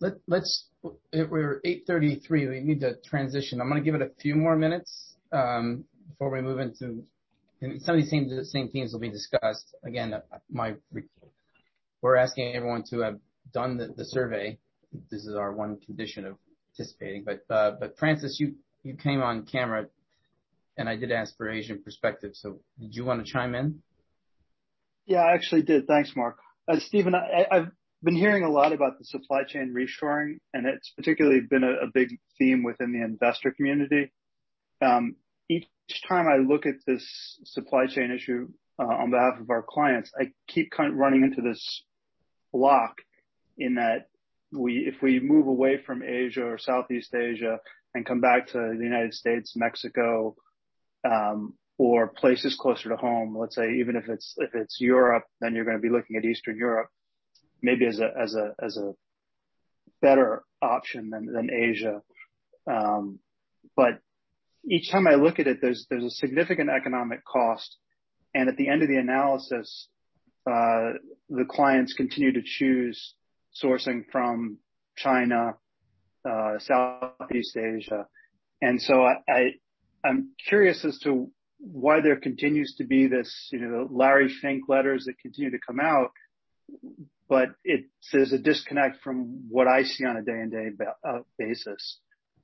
Let's, 0.00 0.68
we're 1.12 1.60
8:33 1.64 2.28
We 2.30 2.60
need 2.60 2.80
to 2.80 2.96
transition. 3.04 3.60
I'm 3.60 3.68
gonna 3.68 3.80
give 3.80 3.94
it 3.94 4.02
a 4.02 4.10
few 4.20 4.34
more 4.34 4.56
minutes 4.56 5.16
um, 5.32 5.84
before 6.08 6.30
we 6.30 6.40
move 6.40 6.58
into 6.58 7.04
some 7.80 7.94
of 7.94 8.00
these 8.00 8.10
same 8.10 8.44
same 8.44 8.68
themes 8.68 8.92
will 8.92 9.00
be 9.00 9.10
discussed. 9.10 9.74
Again, 9.84 10.14
uh, 10.14 10.20
we're 12.02 12.16
asking 12.16 12.54
everyone 12.54 12.82
to 12.90 13.00
have 13.00 13.18
done 13.54 13.78
the 13.78 14.04
survey. 14.04 14.58
This 15.10 15.24
is 15.24 15.34
our 15.34 15.52
one 15.52 15.78
condition 15.86 16.26
of 16.26 16.36
participating. 16.76 17.24
But 17.24 17.44
uh 17.48 17.72
but 17.80 17.96
Francis, 17.98 18.38
you 18.38 18.54
came 18.96 19.22
on 19.22 19.46
camera, 19.46 19.86
and 20.76 20.88
I 20.88 20.96
did 20.96 21.12
ask 21.12 21.36
for 21.36 21.48
Asian 21.48 21.82
perspective, 21.82 22.32
so 22.34 22.58
did 22.78 22.94
you 22.94 23.04
wanna 23.04 23.24
chime 23.24 23.54
in? 23.54 23.82
Yeah, 25.06 25.20
I 25.20 25.34
actually 25.34 25.62
did. 25.62 25.86
Thanks, 25.86 26.12
Mark. 26.14 26.38
Uh, 26.68 26.78
Stephen, 26.78 27.14
I've 27.14 27.70
been 28.02 28.16
hearing 28.16 28.44
a 28.44 28.50
lot 28.50 28.72
about 28.72 28.98
the 28.98 29.04
supply 29.04 29.42
chain 29.44 29.74
reshoring, 29.74 30.38
and 30.52 30.66
it's 30.66 30.90
particularly 30.90 31.40
been 31.40 31.64
a 31.64 31.86
big 31.92 32.18
theme 32.38 32.62
within 32.62 32.92
the 32.92 33.02
investor 33.02 33.50
community. 33.50 34.12
Um, 34.80 35.16
each 35.48 35.66
time 36.08 36.26
I 36.28 36.36
look 36.36 36.66
at 36.66 36.76
this 36.86 37.04
supply 37.44 37.86
chain 37.86 38.10
issue, 38.12 38.48
uh, 38.78 38.84
on 38.84 39.10
behalf 39.10 39.40
of 39.40 39.50
our 39.50 39.62
clients, 39.62 40.10
I 40.18 40.32
keep 40.48 40.72
running 40.78 41.22
into 41.22 41.42
this 41.42 41.84
block 42.52 42.96
in 43.58 43.74
that 43.74 44.08
we 44.52 44.78
if 44.86 45.02
we 45.02 45.20
move 45.20 45.46
away 45.46 45.78
from 45.84 46.02
Asia 46.02 46.44
or 46.44 46.58
Southeast 46.58 47.14
Asia 47.14 47.58
and 47.94 48.06
come 48.06 48.20
back 48.20 48.48
to 48.48 48.74
the 48.76 48.84
United 48.84 49.14
States, 49.14 49.54
Mexico, 49.56 50.36
or 51.78 52.08
places 52.08 52.56
closer 52.56 52.88
to 52.90 52.96
home, 52.96 53.36
let's 53.36 53.56
say 53.56 53.74
even 53.80 53.96
if 53.96 54.08
it's 54.08 54.34
if 54.38 54.54
it's 54.54 54.80
Europe, 54.80 55.24
then 55.40 55.54
you're 55.54 55.64
gonna 55.64 55.78
be 55.78 55.88
looking 55.90 56.16
at 56.16 56.24
Eastern 56.24 56.56
Europe 56.56 56.88
maybe 57.62 57.86
as 57.86 58.00
a 58.00 58.10
as 58.20 58.34
a 58.34 58.54
as 58.62 58.76
a 58.76 58.92
better 60.00 60.42
option 60.60 61.10
than 61.10 61.50
Asia. 61.50 62.02
Um 62.70 63.20
but 63.76 64.00
each 64.68 64.90
time 64.90 65.06
I 65.06 65.14
look 65.14 65.38
at 65.38 65.46
it, 65.46 65.60
there's 65.62 65.86
there's 65.88 66.04
a 66.04 66.10
significant 66.10 66.70
economic 66.70 67.24
cost, 67.24 67.76
and 68.34 68.48
at 68.48 68.56
the 68.56 68.68
end 68.68 68.82
of 68.82 68.88
the 68.88 68.96
analysis, 68.96 69.88
the 70.46 71.44
clients 71.48 71.94
continue 71.94 72.32
to 72.32 72.42
choose 72.44 73.14
sourcing 73.62 74.04
from 74.10 74.58
China, 74.96 75.56
uh 76.28 76.58
Southeast 76.58 77.56
Asia. 77.56 78.06
And 78.60 78.80
so 78.80 79.02
I, 79.02 79.54
I'm 80.04 80.30
curious 80.48 80.84
as 80.84 80.98
to 81.00 81.30
why 81.58 82.00
there 82.00 82.16
continues 82.16 82.74
to 82.78 82.84
be 82.84 83.06
this, 83.06 83.48
you 83.52 83.60
know, 83.60 83.88
Larry 83.90 84.28
Fink 84.28 84.64
letters 84.68 85.04
that 85.04 85.18
continue 85.20 85.50
to 85.50 85.58
come 85.64 85.80
out, 85.80 86.10
but 87.28 87.50
it 87.64 87.86
says 88.00 88.32
a 88.32 88.38
disconnect 88.38 89.02
from 89.02 89.48
what 89.48 89.66
I 89.68 89.84
see 89.84 90.04
on 90.04 90.16
a 90.16 90.22
day-to-day 90.22 90.76
basis 91.38 91.98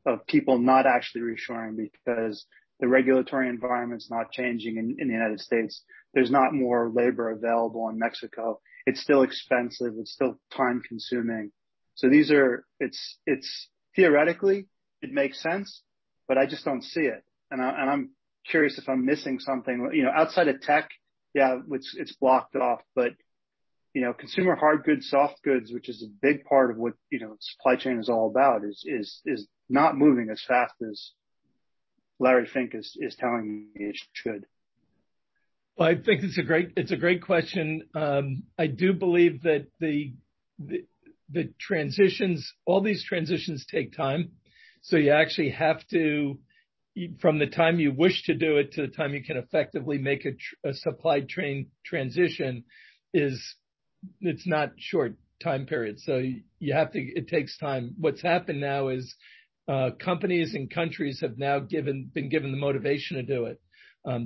of 0.06 0.26
people 0.26 0.58
not 0.58 0.86
actually 0.86 1.22
reshoring 1.22 1.76
because 1.76 2.46
the 2.80 2.88
regulatory 2.88 3.48
environment's 3.48 4.10
not 4.10 4.30
changing 4.30 4.76
in 4.98 5.08
the 5.08 5.14
United 5.14 5.40
States. 5.40 5.82
There's 6.14 6.30
not 6.30 6.54
more 6.54 6.90
labor 6.92 7.30
available 7.30 7.88
in 7.88 7.98
Mexico. 7.98 8.60
It's 8.86 9.00
still 9.00 9.22
expensive. 9.22 9.94
It's 9.98 10.12
still 10.12 10.40
time-consuming. 10.56 11.52
So 11.94 12.08
these 12.08 12.30
are. 12.30 12.64
It's 12.80 13.18
it's 13.26 13.68
theoretically, 13.96 14.68
it 15.02 15.12
makes 15.12 15.42
sense, 15.42 15.82
but 16.28 16.38
I 16.38 16.46
just 16.46 16.64
don't 16.64 16.82
see 16.82 17.02
it. 17.02 17.24
And 17.50 17.62
I'm 17.62 18.10
curious 18.48 18.78
if 18.78 18.88
I'm 18.88 19.04
missing 19.04 19.40
something. 19.40 19.90
You 19.92 20.04
know, 20.04 20.12
outside 20.14 20.48
of 20.48 20.60
tech, 20.60 20.88
yeah, 21.34 21.58
it's 21.70 22.16
blocked 22.16 22.56
off. 22.56 22.80
But 22.94 23.12
you 23.94 24.02
know, 24.02 24.12
consumer 24.12 24.54
hard 24.54 24.84
goods, 24.84 25.08
soft 25.08 25.42
goods, 25.42 25.72
which 25.72 25.88
is 25.88 26.02
a 26.02 26.12
big 26.22 26.44
part 26.44 26.70
of 26.70 26.76
what, 26.76 26.92
you 27.10 27.20
know, 27.20 27.36
supply 27.40 27.76
chain 27.76 27.98
is 27.98 28.08
all 28.08 28.28
about, 28.28 28.64
is 28.64 28.82
is 28.86 29.20
is 29.26 29.48
not 29.68 29.96
moving 29.96 30.28
as 30.30 30.42
fast 30.46 30.74
as 30.88 31.10
Larry 32.20 32.46
Fink 32.46 32.74
is 32.74 33.16
telling 33.18 33.70
me 33.74 33.86
it 33.86 33.96
should. 34.12 34.46
Well, 35.78 35.88
I 35.88 35.94
think 35.94 36.24
it's 36.24 36.38
a 36.38 36.42
great 36.42 36.72
it's 36.76 36.90
a 36.90 36.96
great 36.96 37.22
question. 37.22 37.84
Um, 37.94 38.42
I 38.58 38.66
do 38.66 38.92
believe 38.92 39.42
that 39.42 39.66
the 39.78 40.12
the 41.30 41.52
transitions, 41.60 42.52
all 42.66 42.80
these 42.82 43.04
transitions 43.04 43.64
take 43.70 43.96
time. 43.96 44.32
So 44.82 44.96
you 44.96 45.12
actually 45.12 45.50
have 45.50 45.86
to, 45.88 46.38
from 47.20 47.38
the 47.38 47.46
time 47.46 47.78
you 47.78 47.92
wish 47.92 48.24
to 48.24 48.34
do 48.34 48.56
it 48.56 48.72
to 48.72 48.82
the 48.82 48.88
time 48.88 49.14
you 49.14 49.22
can 49.22 49.36
effectively 49.36 49.98
make 49.98 50.26
a 50.64 50.74
supply 50.74 51.20
chain 51.20 51.68
transition, 51.84 52.64
is 53.14 53.40
it's 54.20 54.46
not 54.48 54.72
short 54.78 55.14
time 55.40 55.66
period. 55.66 56.00
So 56.00 56.20
you 56.58 56.74
have 56.74 56.90
to. 56.92 56.98
It 56.98 57.28
takes 57.28 57.56
time. 57.56 57.94
What's 58.00 58.22
happened 58.22 58.60
now 58.60 58.88
is, 58.88 59.14
uh, 59.68 59.90
companies 60.00 60.54
and 60.54 60.68
countries 60.68 61.20
have 61.20 61.38
now 61.38 61.60
given 61.60 62.10
been 62.12 62.30
given 62.30 62.50
the 62.50 62.58
motivation 62.58 63.16
to 63.18 63.22
do 63.22 63.44
it. 63.44 63.60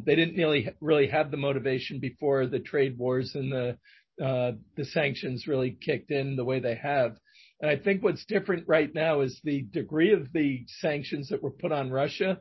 They 0.05 0.15
didn't 0.15 0.37
really 0.37 0.69
really 0.81 1.09
have 1.09 1.31
the 1.31 1.37
motivation 1.37 1.99
before 1.99 2.47
the 2.47 2.61
trade 2.61 2.97
wars 2.99 3.35
and 3.35 3.53
the 3.53 3.79
uh, 4.23 4.53
the 4.77 4.85
sanctions 4.85 5.47
really 5.47 5.77
kicked 5.81 6.11
in 6.11 6.37
the 6.37 6.45
way 6.45 6.61
they 6.61 6.75
have. 6.77 7.17
And 7.61 7.71
I 7.71 7.77
think 7.77 8.03
what's 8.03 8.25
different 8.27 8.69
right 8.69 8.93
now 8.95 9.23
is 9.23 9.41
the 9.43 9.63
degree 9.63 10.13
of 10.13 10.33
the 10.33 10.65
sanctions 10.81 11.29
that 11.29 11.43
were 11.43 11.51
put 11.51 11.73
on 11.73 11.91
Russia, 11.91 12.39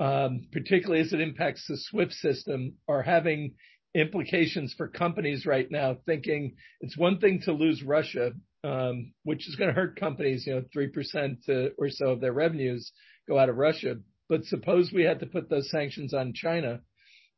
um, 0.00 0.48
particularly 0.52 1.02
as 1.02 1.12
it 1.12 1.20
impacts 1.20 1.66
the 1.66 1.76
SWIFT 1.76 2.12
system, 2.12 2.74
are 2.88 3.02
having 3.02 3.54
implications 3.94 4.74
for 4.76 4.88
companies 4.88 5.46
right 5.46 5.70
now, 5.70 5.96
thinking 6.06 6.56
it's 6.80 6.98
one 6.98 7.18
thing 7.18 7.40
to 7.42 7.52
lose 7.52 7.82
Russia, 7.82 8.32
um, 8.64 9.12
which 9.22 9.48
is 9.48 9.56
gonna 9.56 9.72
hurt 9.72 9.98
companies, 9.98 10.46
you 10.46 10.54
know, 10.54 10.64
3% 10.74 11.72
or 11.78 11.88
so 11.88 12.10
of 12.10 12.20
their 12.20 12.32
revenues 12.32 12.92
go 13.28 13.38
out 13.38 13.48
of 13.48 13.56
Russia. 13.56 13.96
But 14.28 14.44
suppose 14.44 14.92
we 14.92 15.04
had 15.04 15.20
to 15.20 15.26
put 15.26 15.48
those 15.48 15.70
sanctions 15.70 16.12
on 16.12 16.32
China, 16.32 16.80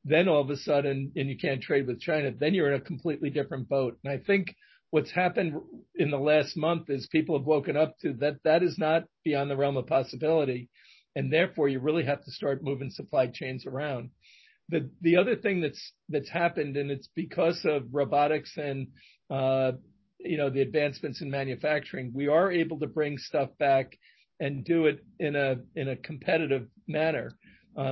then 0.05 0.29
all 0.29 0.41
of 0.41 0.51
a 0.51 0.57
sudden, 0.57 1.13
and 1.17 1.29
you 1.29 1.37
can't 1.37 1.63
trade 1.63 1.87
with 1.87 2.01
China, 2.01 2.33
then 2.33 2.55
you're 2.55 2.73
in 2.73 2.81
a 2.81 2.85
completely 2.85 3.31
different 3.31 3.69
boat. 3.69 3.99
And 4.05 4.13
I 4.13 4.19
think 4.19 4.55
what's 4.91 5.11
happened 5.11 5.55
in 5.97 6.11
the 6.11 6.19
last 6.19 6.57
month 6.57 6.89
is 6.89 7.07
people 7.09 7.37
have 7.37 7.47
woken 7.47 7.77
up 7.77 7.99
to 8.01 8.15
that 8.15 8.37
that 8.45 8.63
is 8.63 8.79
not 8.79 9.05
beyond 9.25 9.51
the 9.51 9.57
realm 9.57 9.77
of 9.77 9.87
possibility, 9.87 10.71
and 11.15 11.33
therefore, 11.33 11.69
you 11.69 11.81
really 11.81 12.05
have 12.05 12.25
to 12.25 12.31
start 12.31 12.63
moving 12.63 12.91
supply 12.91 13.27
chains 13.27 13.67
around. 13.67 14.11
The 14.69 14.91
the 15.01 15.17
other 15.17 15.37
thing 15.37 15.61
that's 15.61 15.93
that's 16.09 16.29
happened, 16.29 16.77
and 16.77 16.91
it's 16.91 17.09
because 17.15 17.61
of 17.65 17.85
robotics 17.93 18.57
and, 18.57 18.89
uh, 19.31 19.73
you 20.21 20.37
know, 20.37 20.51
the 20.51 20.61
advancements 20.61 21.21
in 21.21 21.31
manufacturing, 21.31 22.13
we 22.15 22.29
are 22.29 22.53
able 22.53 22.79
to 22.81 22.87
bring 22.87 23.19
stuff 23.19 23.51
back 23.59 23.99
and 24.41 24.65
do 24.65 24.87
it 24.87 25.05
in 25.19 25.37
a 25.37 25.57
in 25.75 25.89
a 25.89 25.97
competitive 25.97 26.69
manner. 26.89 27.33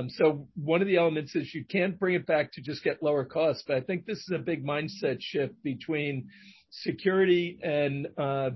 So 0.09 0.49
one 0.55 0.81
of 0.81 0.87
the 0.87 0.97
elements 0.97 1.33
is 1.33 1.53
you 1.53 1.63
can't 1.63 1.97
bring 1.97 2.15
it 2.15 2.25
back 2.25 2.51
to 2.53 2.61
just 2.61 2.83
get 2.83 3.01
lower 3.01 3.23
costs, 3.23 3.63
but 3.65 3.77
I 3.77 3.81
think 3.81 4.05
this 4.05 4.17
is 4.17 4.31
a 4.35 4.39
big 4.39 4.65
mindset 4.65 5.21
shift 5.21 5.53
between 5.63 6.27
security 6.71 7.57
and 7.63 8.07
uh, 8.17 8.49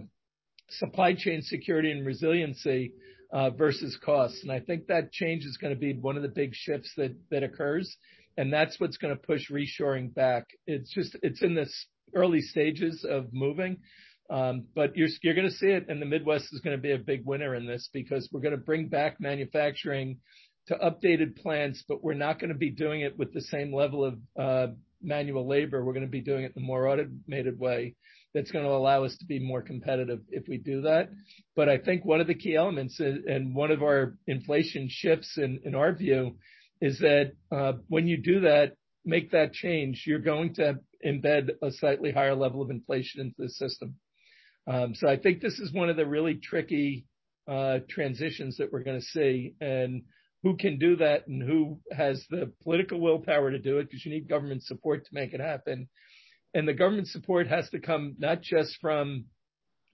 supply 0.69 1.13
chain 1.13 1.41
security 1.41 1.91
and 1.91 2.05
resiliency 2.05 2.93
uh, 3.31 3.49
versus 3.51 3.97
costs. 4.03 4.43
And 4.43 4.51
I 4.51 4.59
think 4.59 4.87
that 4.87 5.13
change 5.13 5.45
is 5.45 5.55
gonna 5.55 5.75
be 5.75 5.93
one 5.93 6.17
of 6.17 6.21
the 6.21 6.27
big 6.27 6.53
shifts 6.53 6.91
that 6.97 7.43
occurs, 7.43 7.95
and 8.35 8.51
that's 8.51 8.77
what's 8.79 8.97
gonna 8.97 9.15
push 9.15 9.49
reshoring 9.49 10.13
back. 10.13 10.47
It's 10.67 10.93
just 10.93 11.15
it's 11.23 11.41
in 11.41 11.55
this 11.55 11.87
early 12.13 12.41
stages 12.41 13.05
of 13.09 13.31
moving, 13.31 13.77
Um, 14.31 14.67
but 14.73 14.95
you're 14.95 15.35
gonna 15.35 15.51
see 15.51 15.67
it, 15.67 15.87
and 15.89 16.01
the 16.01 16.05
Midwest 16.05 16.53
is 16.53 16.61
gonna 16.61 16.77
be 16.77 16.93
a 16.93 16.97
big 16.97 17.25
winner 17.25 17.53
in 17.53 17.65
this 17.65 17.89
because 17.91 18.29
we're 18.31 18.39
gonna 18.39 18.55
bring 18.55 18.87
back 18.87 19.19
manufacturing 19.19 20.19
to 20.67 20.75
updated 20.75 21.35
plants, 21.35 21.83
but 21.85 22.01
we're 22.01 22.13
not 22.13 22.39
gonna 22.39 22.53
be 22.53 22.69
doing 22.69 23.01
it 23.01 23.17
with 23.17 23.33
the 23.33 23.41
same 23.41 23.73
level 23.73 24.05
of 24.05 24.17
uh, 24.39 24.67
manual 25.01 25.45
labor. 25.45 25.83
We're 25.83 25.93
gonna 25.93 26.07
be 26.07 26.21
doing 26.21 26.45
it 26.45 26.53
in 26.55 26.63
a 26.63 26.65
more 26.65 26.87
automated 26.87 27.59
way 27.59 27.95
that's 28.33 28.51
gonna 28.51 28.69
allow 28.69 29.03
us 29.03 29.17
to 29.17 29.25
be 29.25 29.39
more 29.39 29.61
competitive 29.61 30.21
if 30.29 30.47
we 30.47 30.57
do 30.57 30.83
that. 30.83 31.09
But 31.53 31.67
I 31.67 31.77
think 31.77 32.05
one 32.05 32.21
of 32.21 32.27
the 32.27 32.33
key 32.33 32.55
elements 32.55 33.01
uh, 33.01 33.15
and 33.27 33.53
one 33.53 33.71
of 33.71 33.83
our 33.83 34.15
inflation 34.27 34.87
shifts 34.89 35.37
in 35.37 35.75
our 35.75 35.93
view 35.93 36.37
is 36.79 36.99
that 36.99 37.33
uh, 37.51 37.73
when 37.89 38.07
you 38.07 38.15
do 38.15 38.39
that, 38.41 38.77
make 39.03 39.31
that 39.31 39.51
change, 39.51 40.05
you're 40.07 40.19
going 40.19 40.53
to 40.53 40.79
embed 41.05 41.49
a 41.61 41.71
slightly 41.71 42.11
higher 42.11 42.35
level 42.35 42.61
of 42.61 42.69
inflation 42.69 43.19
into 43.19 43.35
the 43.37 43.49
system. 43.49 43.95
Um, 44.67 44.93
I 45.07 45.17
think 45.17 45.41
this 45.41 45.59
is 45.59 45.73
one 45.73 45.89
of 45.89 45.97
the 45.97 46.05
really 46.05 46.35
tricky 46.35 47.05
uh, 47.47 47.79
transitions 47.89 48.57
that 48.57 48.71
we're 48.71 48.83
gonna 48.83 49.01
see. 49.01 49.55
And 49.59 50.03
who 50.43 50.57
can 50.57 50.79
do 50.79 50.95
that 50.97 51.27
and 51.27 51.41
who 51.41 51.79
has 51.91 52.25
the 52.29 52.51
political 52.63 52.99
willpower 52.99 53.51
to 53.51 53.59
do 53.59 53.79
it, 53.79 53.83
because 53.83 54.05
you 54.05 54.11
need 54.11 54.29
government 54.29 54.63
support 54.63 55.05
to 55.05 55.13
make 55.13 55.33
it 55.33 55.39
happen. 55.39 55.87
And 56.53 56.67
the 56.67 56.73
government 56.73 57.07
support 57.07 57.47
has 57.47 57.69
to 57.69 57.79
come 57.79 58.15
not 58.19 58.41
just 58.41 58.77
from, 58.81 59.25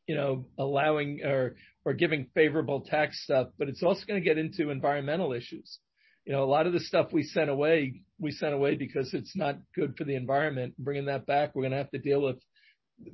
you 0.08 0.16
know, 0.16 0.48
allowing 0.58 1.22
or 1.24 1.56
or 1.86 1.94
giving 1.94 2.28
favorable 2.34 2.82
tax 2.82 3.24
stuff, 3.24 3.48
but 3.58 3.70
it's 3.70 3.84
also 3.84 4.06
gonna 4.06 4.20
get 4.22 4.38
into 4.38 4.70
environmental 4.70 5.34
issues. 5.34 5.80
You 6.26 6.34
know, 6.34 6.44
a 6.44 6.46
lot 6.46 6.68
of 6.68 6.74
the 6.74 6.82
stuff 6.82 7.14
we 7.14 7.24
sent 7.24 7.50
away, 7.50 8.02
we 8.20 8.32
sent 8.32 8.54
away 8.54 8.76
because 8.76 9.14
it's 9.14 9.36
not 9.36 9.58
good 9.74 9.96
for 9.98 10.04
the 10.04 10.16
environment. 10.16 10.74
Bringing 10.78 11.06
that 11.06 11.26
back, 11.26 11.56
we're 11.56 11.64
gonna 11.64 11.78
have 11.78 11.92
to 11.92 12.00
deal 12.00 12.22
with 12.22 12.38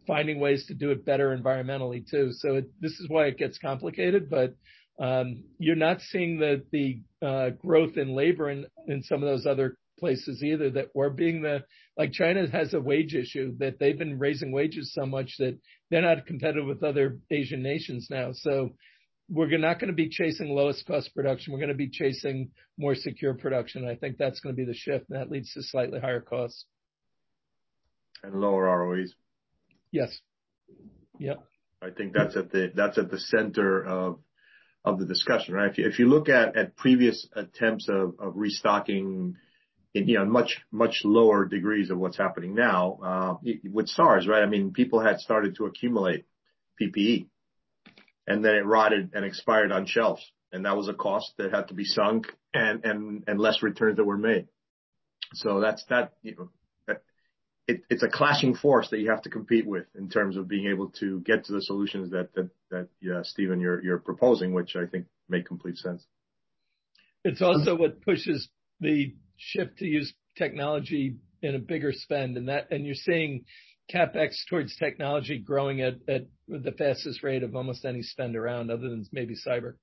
finding 0.08 0.40
ways 0.40 0.66
to 0.68 0.74
do 0.74 0.92
it 0.92 1.06
better 1.06 1.36
environmentally 1.36 2.10
too. 2.10 2.32
So 2.34 2.56
it, 2.56 2.66
this 2.80 2.94
is 2.94 3.10
why 3.10 3.28
it 3.28 3.38
gets 3.38 3.58
complicated, 3.58 4.30
but 4.30 4.56
um, 5.00 5.44
you're 5.58 5.76
not 5.76 6.02
seeing 6.02 6.40
the 6.40 6.64
the 6.72 7.02
uh, 7.26 7.50
growth 7.52 7.98
in 7.98 8.16
labor 8.16 8.50
in 8.50 9.04
some 9.04 9.24
of 9.24 9.30
those 9.30 9.46
other 9.46 9.78
places 10.00 10.44
either. 10.44 10.70
That 10.70 10.90
were 10.94 11.10
being 11.10 11.42
the 11.42 11.64
like 11.98 12.12
China 12.12 12.48
has 12.50 12.74
a 12.74 12.80
wage 12.80 13.16
issue, 13.16 13.58
that 13.58 13.80
they've 13.80 13.98
been 13.98 14.20
raising 14.20 14.52
wages 14.52 14.94
so 14.94 15.06
much 15.06 15.36
that 15.40 15.58
they're 15.90 16.02
not 16.02 16.26
competitive 16.26 16.68
with 16.68 16.84
other 16.84 17.18
Asian 17.32 17.64
nations 17.64 18.08
now. 18.10 18.32
So 18.34 18.72
we're 19.30 19.58
not 19.58 19.80
gonna 19.80 19.94
be 19.94 20.10
chasing 20.10 20.50
lowest 20.50 20.86
cost 20.86 21.14
production. 21.16 21.54
We're 21.54 21.60
gonna 21.60 21.74
be 21.74 21.90
chasing 21.90 22.52
more 22.78 22.94
secure 22.94 23.34
production. 23.34 23.88
I 23.88 23.96
think 23.96 24.18
that's 24.18 24.40
gonna 24.42 24.56
be 24.56 24.66
the 24.66 24.76
shift, 24.76 25.10
and 25.10 25.20
that 25.20 25.32
leads 25.32 25.54
to 25.54 25.64
slightly 25.64 26.00
higher 26.00 26.22
costs. 26.22 26.66
And 28.22 28.40
lower 28.40 28.64
ROEs. 28.64 29.14
Yes. 29.94 30.20
Yep. 31.20 31.42
I 31.82 31.92
think 31.92 32.14
that's 32.14 32.36
at 32.36 32.52
the 32.52 33.20
center 33.20 33.86
of 33.86 35.00
the 35.00 35.06
discussion, 35.06 35.54
right? 35.54 35.72
If 35.78 36.00
you 36.00 36.10
look 36.10 36.28
at 36.28 36.76
previous 36.76 37.28
attempts 37.34 37.88
of 37.90 38.16
restocking 38.36 39.36
in, 39.94 40.08
you 40.08 40.18
know, 40.18 40.26
much 40.26 41.02
lower 41.04 41.46
degrees 41.46 41.92
of 41.92 42.00
what's 42.00 42.18
happening 42.18 42.56
now, 42.56 43.00
uh, 43.04 43.36
with 43.72 43.88
SARS, 43.88 44.28
right? 44.28 44.42
I 44.42 44.48
mean, 44.48 44.74
people 44.74 45.00
had 45.00 45.20
started 45.20 45.56
to 45.58 45.66
accumulate 45.66 46.26
PPE, 46.82 47.28
and 48.26 48.44
then 48.44 48.56
it 48.56 48.66
rotted 48.66 49.12
and 49.14 49.24
expired 49.24 49.72
on 49.72 49.86
shelves, 49.86 50.26
and 50.52 50.66
that 50.66 50.76
was 50.76 50.88
a 50.88 50.94
cost 50.94 51.34
that 51.38 51.54
had 51.54 51.68
to 51.68 51.76
be 51.76 51.86
sunk 51.86 52.26
and 52.56 53.24
less 53.38 53.62
returns 53.62 53.98
that 53.98 54.06
were 54.06 54.18
made. 54.18 54.48
So 55.36 55.60
that's, 55.60 55.86
know, 57.68 57.76
it's 57.90 58.04
a 58.04 58.10
clashing 58.10 58.56
force 58.56 58.90
that 58.90 59.00
you 59.00 59.10
have 59.10 59.22
to 59.24 59.30
compete 59.30 59.66
with 59.66 59.86
in 59.96 60.10
terms 60.10 60.38
of 60.38 60.48
being 60.48 60.68
able 60.68 60.90
to 61.00 61.22
get 61.22 61.46
to 61.46 61.54
the 61.54 61.62
solutions 61.62 62.12
that, 62.12 62.34
that 62.36 62.50
that 62.72 62.88
yeah, 63.02 63.22
Stephen, 63.24 63.60
you're 63.60 63.84
you're 63.84 64.00
proposing, 64.00 64.54
which 64.54 64.76
I 64.76 64.86
think 64.86 65.06
make 65.30 65.46
complete 65.46 65.78
sense. 65.78 66.06
It's 67.24 67.42
also 67.42 67.76
what 67.76 68.02
pushes 68.02 68.50
the 68.80 69.16
shift 69.38 69.78
to 69.78 69.86
use 69.86 70.14
technology 70.38 71.18
in 71.42 71.56
a 71.56 71.60
bigger 71.60 71.94
spend, 71.94 72.38
and 72.38 72.50
that 72.50 72.72
and 72.72 72.86
you're 72.86 72.96
seeing 72.96 73.46
CapEx 73.94 74.36
towards 74.50 74.76
technology 74.76 75.40
growing 75.40 75.82
at 75.82 75.96
at 76.08 76.28
the 76.48 76.74
fastest 76.78 77.24
rate 77.24 77.44
of 77.44 77.56
almost 77.56 77.86
any 77.86 78.02
spend 78.02 78.36
around 78.36 78.72
other 78.72 78.90
than 78.90 79.06
maybe 79.12 79.36
cyber. 79.36 79.76